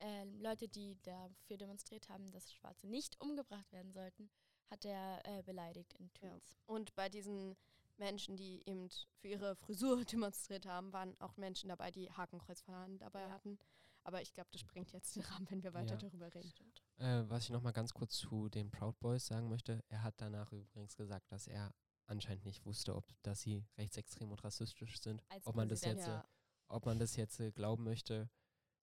ähm, 0.00 0.38
Leute, 0.40 0.68
die 0.68 0.96
dafür 1.02 1.56
demonstriert 1.56 2.08
haben, 2.08 2.30
dass 2.30 2.52
Schwarze 2.52 2.86
nicht 2.86 3.20
umgebracht 3.20 3.72
werden 3.72 3.92
sollten, 3.92 4.30
hat 4.70 4.84
er 4.84 5.20
äh, 5.24 5.42
beleidigt 5.42 5.92
in 5.94 6.06
Ja. 6.22 6.30
Tweets. 6.30 6.56
Und 6.66 6.94
bei 6.94 7.08
diesen 7.08 7.56
Menschen, 7.98 8.36
die 8.36 8.62
eben 8.66 8.88
für 9.20 9.28
ihre 9.28 9.56
Frisur 9.56 10.04
demonstriert 10.04 10.66
haben, 10.66 10.92
waren 10.92 11.18
auch 11.20 11.36
Menschen 11.36 11.68
dabei, 11.68 11.90
die 11.90 12.10
Hakenkreuzfahnen 12.10 12.98
dabei 12.98 13.22
Ja. 13.22 13.30
hatten. 13.30 13.58
Aber 14.04 14.22
ich 14.22 14.32
glaube, 14.34 14.48
das 14.52 14.60
sprengt 14.60 14.92
jetzt 14.92 15.16
den 15.16 15.22
Rahmen, 15.24 15.50
wenn 15.50 15.62
wir 15.64 15.74
weiter 15.74 15.94
Ja. 15.94 16.00
darüber 16.00 16.32
reden. 16.32 16.52
Äh, 16.98 17.24
was 17.28 17.44
ich 17.44 17.50
nochmal 17.50 17.72
ganz 17.72 17.92
kurz 17.92 18.16
zu 18.16 18.48
den 18.48 18.70
Proud 18.70 18.98
Boys 19.00 19.26
sagen 19.26 19.48
möchte, 19.48 19.82
er 19.88 20.02
hat 20.02 20.14
danach 20.20 20.52
übrigens 20.52 20.94
gesagt, 20.96 21.30
dass 21.32 21.46
er 21.48 21.74
anscheinend 22.06 22.44
nicht 22.44 22.64
wusste, 22.64 22.94
ob 22.94 23.04
dass 23.22 23.40
sie 23.40 23.64
rechtsextrem 23.76 24.30
und 24.30 24.44
rassistisch 24.44 25.00
sind. 25.00 25.22
Als 25.28 25.44
Ob 25.46 25.56
man 25.56 25.68
das 25.68 25.80
jetzt, 25.84 26.06
äh, 26.06 26.10
Ja. 26.10 26.24
ob 26.68 26.86
man 26.86 26.98
das 27.00 27.16
jetzt 27.16 27.40
äh, 27.40 27.50
glauben 27.50 27.82
möchte, 27.82 28.30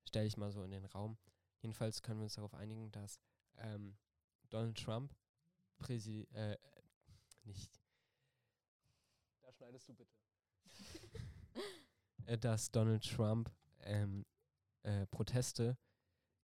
stelle 0.05 0.27
ich 0.27 0.35
mal 0.35 0.51
so 0.51 0.61
in 0.63 0.71
den 0.71 0.83
Raum. 0.85 1.17
Jedenfalls 1.61 2.01
können 2.01 2.19
wir 2.19 2.25
uns 2.25 2.33
darauf 2.35 2.53
einigen, 2.53 2.91
dass 2.91 3.21
ähm, 3.55 3.97
Donald 4.49 4.77
Trump 4.77 5.15
Präsi 5.83 6.25
äh, 6.31 6.57
nicht. 7.43 7.81
Da 9.41 9.51
schneidest 9.51 9.89
du 9.89 9.93
bitte. 9.93 10.15
äh, 12.25 12.37
dass 12.37 12.71
Donald 12.71 13.03
Trump 13.03 13.51
ähm, 13.81 14.25
äh, 14.83 15.05
Proteste 15.07 15.77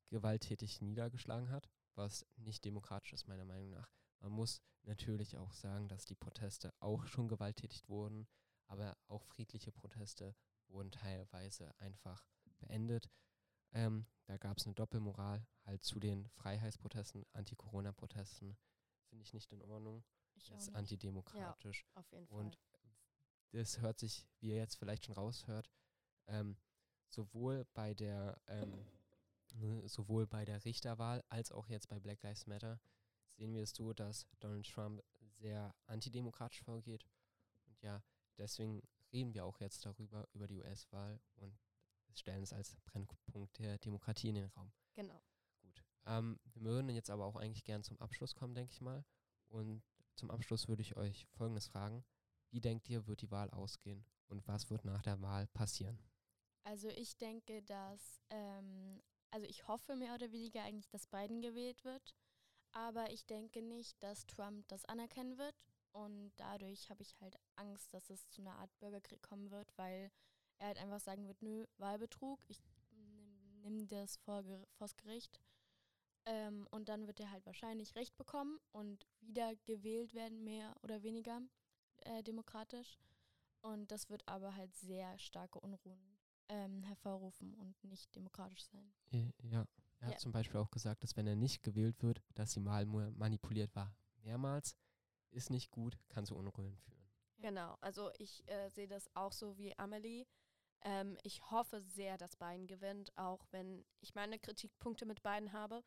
gewalttätig 0.09 0.81
niedergeschlagen 0.81 1.51
hat, 1.51 1.69
was 1.95 2.25
nicht 2.35 2.65
demokratisch 2.65 3.13
ist, 3.13 3.27
meiner 3.27 3.45
Meinung 3.45 3.69
nach. 3.69 3.89
Man 4.19 4.33
muss 4.33 4.61
natürlich 4.83 5.37
auch 5.37 5.53
sagen, 5.53 5.87
dass 5.87 6.03
die 6.03 6.15
Proteste 6.15 6.73
auch 6.81 7.07
schon 7.07 7.29
gewalttätig 7.29 7.87
wurden, 7.87 8.27
aber 8.67 8.97
auch 9.07 9.23
friedliche 9.23 9.71
Proteste 9.71 10.35
wurden 10.67 10.91
teilweise 10.91 11.73
einfach 11.79 12.27
beendet. 12.57 13.09
Ähm, 13.71 14.05
da 14.25 14.37
gab 14.37 14.57
es 14.57 14.65
eine 14.65 14.75
Doppelmoral 14.75 15.47
halt 15.63 15.83
zu 15.83 15.99
den 15.99 16.27
Freiheitsprotesten, 16.29 17.25
Anti-Corona-Protesten. 17.31 18.57
Finde 19.09 19.23
ich 19.23 19.33
nicht 19.33 19.51
in 19.51 19.61
Ordnung. 19.63 20.03
Ich 20.35 20.47
Das 20.47 20.59
ist 20.59 20.67
nicht. 20.67 20.75
antidemokratisch. 20.75 21.85
Auf 21.95 22.11
jeden 22.11 22.27
Fall. 22.27 22.37
Und 22.37 22.57
das 23.51 23.79
hört 23.79 23.99
sich, 23.99 24.27
wie 24.39 24.49
ihr 24.49 24.57
jetzt 24.57 24.75
vielleicht 24.75 25.05
schon 25.05 25.15
raushört, 25.15 25.69
ähm, 26.27 26.57
sowohl 27.07 27.65
bei 27.73 27.93
der 27.93 28.39
ähm, 28.47 28.85
ne, 29.55 29.87
sowohl 29.87 30.27
bei 30.27 30.45
der 30.45 30.63
Richterwahl 30.65 31.23
als 31.29 31.51
auch 31.51 31.67
jetzt 31.67 31.87
bei 31.89 31.99
Black 31.99 32.21
Lives 32.23 32.45
Matter 32.47 32.79
sehen 33.29 33.53
wir 33.53 33.63
es 33.63 33.71
so, 33.71 33.93
dass 33.93 34.27
Donald 34.39 34.67
Trump 34.69 35.03
sehr 35.19 35.73
antidemokratisch 35.85 36.61
vorgeht. 36.61 37.05
Und 37.65 37.81
ja, 37.81 38.03
deswegen 38.37 38.83
reden 39.13 39.33
wir 39.33 39.45
auch 39.45 39.59
jetzt 39.59 39.85
darüber, 39.85 40.27
über 40.33 40.47
die 40.47 40.57
US-Wahl 40.57 41.19
und 41.35 41.57
stellen 42.13 42.43
es 42.43 42.53
als 42.53 42.75
Brennpunkt 42.85 43.57
der 43.59 43.77
Demokratie 43.77 44.29
in 44.29 44.35
den 44.35 44.45
Raum. 44.45 44.71
Genau. 44.93 45.21
Ähm, 46.09 46.39
wir 46.53 46.63
würden 46.63 46.89
jetzt 46.89 47.11
aber 47.11 47.25
auch 47.25 47.35
eigentlich 47.35 47.63
gern 47.63 47.83
zum 47.83 47.99
Abschluss 47.99 48.33
kommen, 48.33 48.55
denke 48.55 48.73
ich 48.73 48.81
mal. 48.81 49.05
Und 49.47 49.83
zum 50.15 50.31
Abschluss 50.31 50.67
würde 50.67 50.81
ich 50.81 50.97
euch 50.97 51.27
Folgendes 51.27 51.67
fragen. 51.67 52.03
Wie 52.49 52.59
denkt 52.59 52.89
ihr, 52.89 53.05
wird 53.05 53.21
die 53.21 53.31
Wahl 53.31 53.51
ausgehen? 53.51 54.03
Und 54.27 54.47
was 54.47 54.69
wird 54.69 54.85
nach 54.85 55.03
der 55.03 55.21
Wahl 55.21 55.47
passieren? 55.47 55.99
Also 56.63 56.89
ich 56.89 57.15
denke, 57.17 57.61
dass, 57.61 58.21
ähm, 58.31 59.01
also 59.29 59.45
ich 59.47 59.67
hoffe 59.67 59.95
mehr 59.95 60.15
oder 60.15 60.31
weniger 60.31 60.63
eigentlich, 60.63 60.89
dass 60.89 61.07
Biden 61.07 61.41
gewählt 61.41 61.83
wird. 61.85 62.15
Aber 62.71 63.11
ich 63.11 63.25
denke 63.25 63.61
nicht, 63.61 64.01
dass 64.01 64.25
Trump 64.25 64.67
das 64.67 64.85
anerkennen 64.85 65.37
wird. 65.37 65.55
Und 65.91 66.31
dadurch 66.37 66.89
habe 66.89 67.01
ich 67.01 67.19
halt 67.21 67.35
Angst, 67.55 67.93
dass 67.93 68.09
es 68.09 68.27
zu 68.29 68.41
einer 68.41 68.57
Art 68.57 68.77
Bürgerkrieg 68.79 69.21
kommen 69.21 69.51
wird, 69.51 69.71
weil 69.77 70.11
er 70.57 70.67
halt 70.67 70.77
einfach 70.79 70.99
sagen 70.99 71.27
wird, 71.27 71.41
nö, 71.41 71.65
Wahlbetrug, 71.77 72.39
ich 72.47 72.59
nimm, 72.91 73.61
nimm 73.61 73.87
das 73.87 74.17
vor, 74.17 74.43
vors 74.77 74.95
Gericht. 74.97 75.39
Ähm, 76.29 76.67
und 76.69 76.89
dann 76.89 77.07
wird 77.07 77.19
er 77.19 77.31
halt 77.31 77.43
wahrscheinlich 77.47 77.95
Recht 77.95 78.15
bekommen 78.15 78.59
und 78.71 79.07
wieder 79.19 79.55
gewählt 79.65 80.13
werden, 80.13 80.43
mehr 80.43 80.75
oder 80.83 81.01
weniger 81.01 81.41
äh, 82.01 82.21
demokratisch. 82.21 82.99
Und 83.61 83.91
das 83.91 84.09
wird 84.11 84.21
aber 84.27 84.55
halt 84.55 84.75
sehr 84.75 85.17
starke 85.17 85.59
Unruhen 85.59 86.19
ähm, 86.49 86.83
hervorrufen 86.83 87.55
und 87.55 87.83
nicht 87.83 88.15
demokratisch 88.15 88.63
sein. 88.65 88.93
Ja, 89.41 89.65
er 90.01 90.07
hat 90.07 90.13
Ja. 90.13 90.17
zum 90.19 90.31
Beispiel 90.31 90.59
auch 90.59 90.69
gesagt, 90.69 91.03
dass 91.03 91.17
wenn 91.17 91.25
er 91.25 91.35
nicht 91.35 91.63
gewählt 91.63 92.01
wird, 92.03 92.21
dass 92.35 92.51
die 92.53 92.63
Wahl 92.63 92.85
nur 92.85 93.09
manipuliert 93.11 93.75
war. 93.75 93.95
Mehrmals 94.21 94.75
ist 95.31 95.49
nicht 95.49 95.71
gut, 95.71 95.97
kann 96.09 96.25
zu 96.27 96.35
Unruhen 96.35 96.77
führen. 96.77 97.09
Genau, 97.39 97.75
also 97.81 98.11
ich 98.19 98.47
äh, 98.47 98.69
sehe 98.69 98.87
das 98.87 99.09
auch 99.15 99.31
so 99.31 99.57
wie 99.57 99.75
Amelie. 99.79 100.27
Ähm, 100.81 101.17
ich 101.23 101.49
hoffe 101.49 101.81
sehr, 101.81 102.17
dass 102.19 102.35
Biden 102.35 102.67
gewinnt, 102.67 103.17
auch 103.17 103.47
wenn 103.49 103.83
ich 103.99 104.13
meine 104.13 104.37
Kritikpunkte 104.37 105.05
mit 105.07 105.23
Biden 105.23 105.53
habe. 105.53 105.83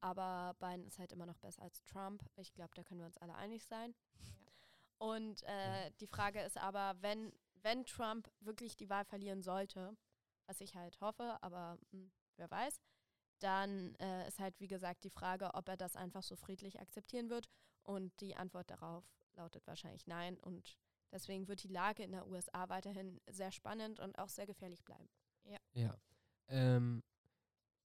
Aber 0.00 0.54
Biden 0.58 0.86
ist 0.86 0.98
halt 0.98 1.12
immer 1.12 1.26
noch 1.26 1.38
besser 1.38 1.62
als 1.62 1.84
Trump. 1.84 2.24
Ich 2.36 2.52
glaube, 2.54 2.72
da 2.74 2.82
können 2.82 3.00
wir 3.00 3.06
uns 3.06 3.18
alle 3.18 3.34
einig 3.34 3.64
sein. 3.64 3.94
Und 4.98 5.42
äh, 5.44 5.90
die 6.00 6.06
Frage 6.06 6.40
ist 6.42 6.58
aber, 6.58 6.94
wenn, 7.00 7.32
wenn 7.62 7.84
Trump 7.84 8.30
wirklich 8.40 8.76
die 8.76 8.90
Wahl 8.90 9.04
verlieren 9.04 9.42
sollte, 9.42 9.96
was 10.46 10.60
ich 10.60 10.74
halt 10.74 11.00
hoffe, 11.00 11.38
aber 11.42 11.78
hm, 11.90 12.10
wer 12.36 12.50
weiß, 12.50 12.80
dann 13.38 13.94
äh, 13.96 14.28
ist 14.28 14.38
halt, 14.38 14.58
wie 14.60 14.66
gesagt, 14.66 15.04
die 15.04 15.10
Frage, 15.10 15.54
ob 15.54 15.68
er 15.68 15.76
das 15.76 15.96
einfach 15.96 16.22
so 16.22 16.36
friedlich 16.36 16.80
akzeptieren 16.80 17.30
wird. 17.30 17.48
Und 17.82 18.12
die 18.20 18.36
Antwort 18.36 18.70
darauf 18.70 19.04
lautet 19.34 19.66
wahrscheinlich 19.66 20.06
nein. 20.06 20.38
Und 20.38 20.76
deswegen 21.10 21.48
wird 21.48 21.62
die 21.62 21.68
Lage 21.68 22.02
in 22.02 22.12
der 22.12 22.26
USA 22.26 22.68
weiterhin 22.68 23.20
sehr 23.30 23.52
spannend 23.52 24.00
und 24.00 24.18
auch 24.18 24.28
sehr 24.28 24.46
gefährlich 24.46 24.84
bleiben. 24.84 25.08
Ja. 25.72 25.96
Ähm, 26.48 27.02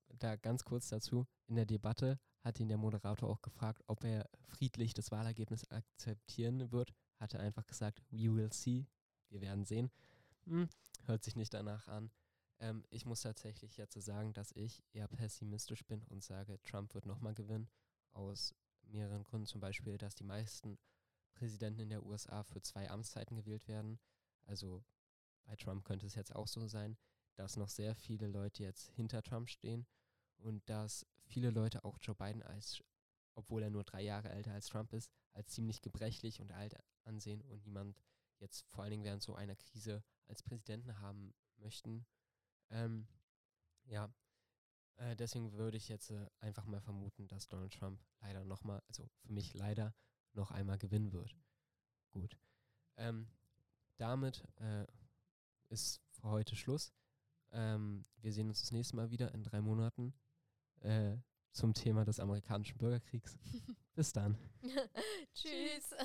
da 0.09 0.35
ganz 0.35 0.63
kurz 0.63 0.89
dazu, 0.89 1.27
in 1.47 1.55
der 1.55 1.65
Debatte 1.65 2.19
hat 2.41 2.59
ihn 2.59 2.67
der 2.67 2.77
Moderator 2.77 3.29
auch 3.29 3.41
gefragt, 3.41 3.83
ob 3.87 4.03
er 4.03 4.29
friedlich 4.39 4.93
das 4.93 5.11
Wahlergebnis 5.11 5.69
akzeptieren 5.71 6.71
wird. 6.71 6.93
Hat 7.17 7.33
er 7.33 7.39
einfach 7.39 7.65
gesagt, 7.65 8.01
we 8.11 8.33
will 8.33 8.51
see, 8.53 8.87
wir 9.29 9.41
werden 9.41 9.65
sehen. 9.65 9.91
Hm, 10.45 10.69
hört 11.05 11.23
sich 11.23 11.35
nicht 11.35 11.53
danach 11.53 11.87
an. 11.87 12.11
Ähm, 12.59 12.85
ich 12.89 13.05
muss 13.05 13.21
tatsächlich 13.21 13.77
jetzt 13.77 13.99
sagen, 14.01 14.33
dass 14.33 14.51
ich 14.51 14.83
eher 14.93 15.07
pessimistisch 15.07 15.85
bin 15.85 16.03
und 16.05 16.23
sage, 16.23 16.61
Trump 16.63 16.93
wird 16.93 17.05
nochmal 17.05 17.33
gewinnen. 17.33 17.69
Aus 18.11 18.55
mehreren 18.83 19.23
Gründen. 19.23 19.47
Zum 19.47 19.59
Beispiel, 19.59 19.97
dass 19.97 20.15
die 20.15 20.23
meisten 20.23 20.77
Präsidenten 21.33 21.81
in 21.81 21.89
der 21.89 22.05
USA 22.05 22.43
für 22.43 22.61
zwei 22.61 22.89
Amtszeiten 22.89 23.35
gewählt 23.35 23.67
werden. 23.67 23.99
Also 24.45 24.83
bei 25.45 25.55
Trump 25.55 25.83
könnte 25.83 26.05
es 26.05 26.15
jetzt 26.15 26.35
auch 26.35 26.47
so 26.47 26.67
sein 26.67 26.97
dass 27.35 27.57
noch 27.57 27.69
sehr 27.69 27.95
viele 27.95 28.27
Leute 28.27 28.63
jetzt 28.63 28.89
hinter 28.91 29.21
Trump 29.21 29.49
stehen 29.49 29.85
und 30.37 30.67
dass 30.69 31.05
viele 31.25 31.49
Leute 31.49 31.83
auch 31.83 31.97
Joe 32.01 32.15
Biden 32.15 32.43
als, 32.43 32.83
obwohl 33.35 33.63
er 33.63 33.69
nur 33.69 33.83
drei 33.83 34.01
Jahre 34.01 34.29
älter 34.29 34.53
als 34.53 34.67
Trump 34.67 34.93
ist, 34.93 35.11
als 35.33 35.49
ziemlich 35.49 35.81
gebrechlich 35.81 36.41
und 36.41 36.51
alt 36.51 36.75
ansehen 37.03 37.41
und 37.41 37.65
niemand 37.65 38.01
jetzt 38.39 38.65
vor 38.69 38.83
allen 38.83 38.91
Dingen 38.91 39.03
während 39.03 39.23
so 39.23 39.35
einer 39.35 39.55
Krise 39.55 40.03
als 40.27 40.43
Präsidenten 40.43 40.99
haben 40.99 41.33
möchten. 41.57 42.05
Ähm, 42.69 43.07
ja, 43.85 44.13
äh, 44.97 45.15
deswegen 45.15 45.53
würde 45.53 45.77
ich 45.77 45.89
jetzt 45.89 46.11
äh, 46.11 46.27
einfach 46.39 46.65
mal 46.65 46.81
vermuten, 46.81 47.27
dass 47.27 47.47
Donald 47.47 47.73
Trump 47.73 48.01
leider 48.21 48.43
nochmal, 48.45 48.81
also 48.87 49.07
für 49.21 49.31
mich 49.31 49.53
leider 49.53 49.93
noch 50.33 50.51
einmal 50.51 50.77
gewinnen 50.77 51.11
wird. 51.11 51.35
Gut. 52.11 52.37
Ähm, 52.97 53.27
damit 53.97 54.47
äh, 54.57 54.85
ist 55.69 56.01
für 56.09 56.29
heute 56.29 56.55
Schluss. 56.55 56.93
Ähm, 57.55 58.05
wir 58.21 58.33
sehen 58.33 58.49
uns 58.49 58.59
das 58.59 58.71
nächste 58.71 58.95
Mal 58.95 59.11
wieder 59.11 59.33
in 59.33 59.43
drei 59.43 59.61
Monaten 59.61 60.13
äh, 60.81 61.17
zum 61.51 61.73
Thema 61.73 62.03
des 62.03 62.19
amerikanischen 62.19 62.77
Bürgerkriegs. 62.77 63.37
Bis 63.95 64.11
dann. 64.11 64.37
Tschüss. 65.33 65.95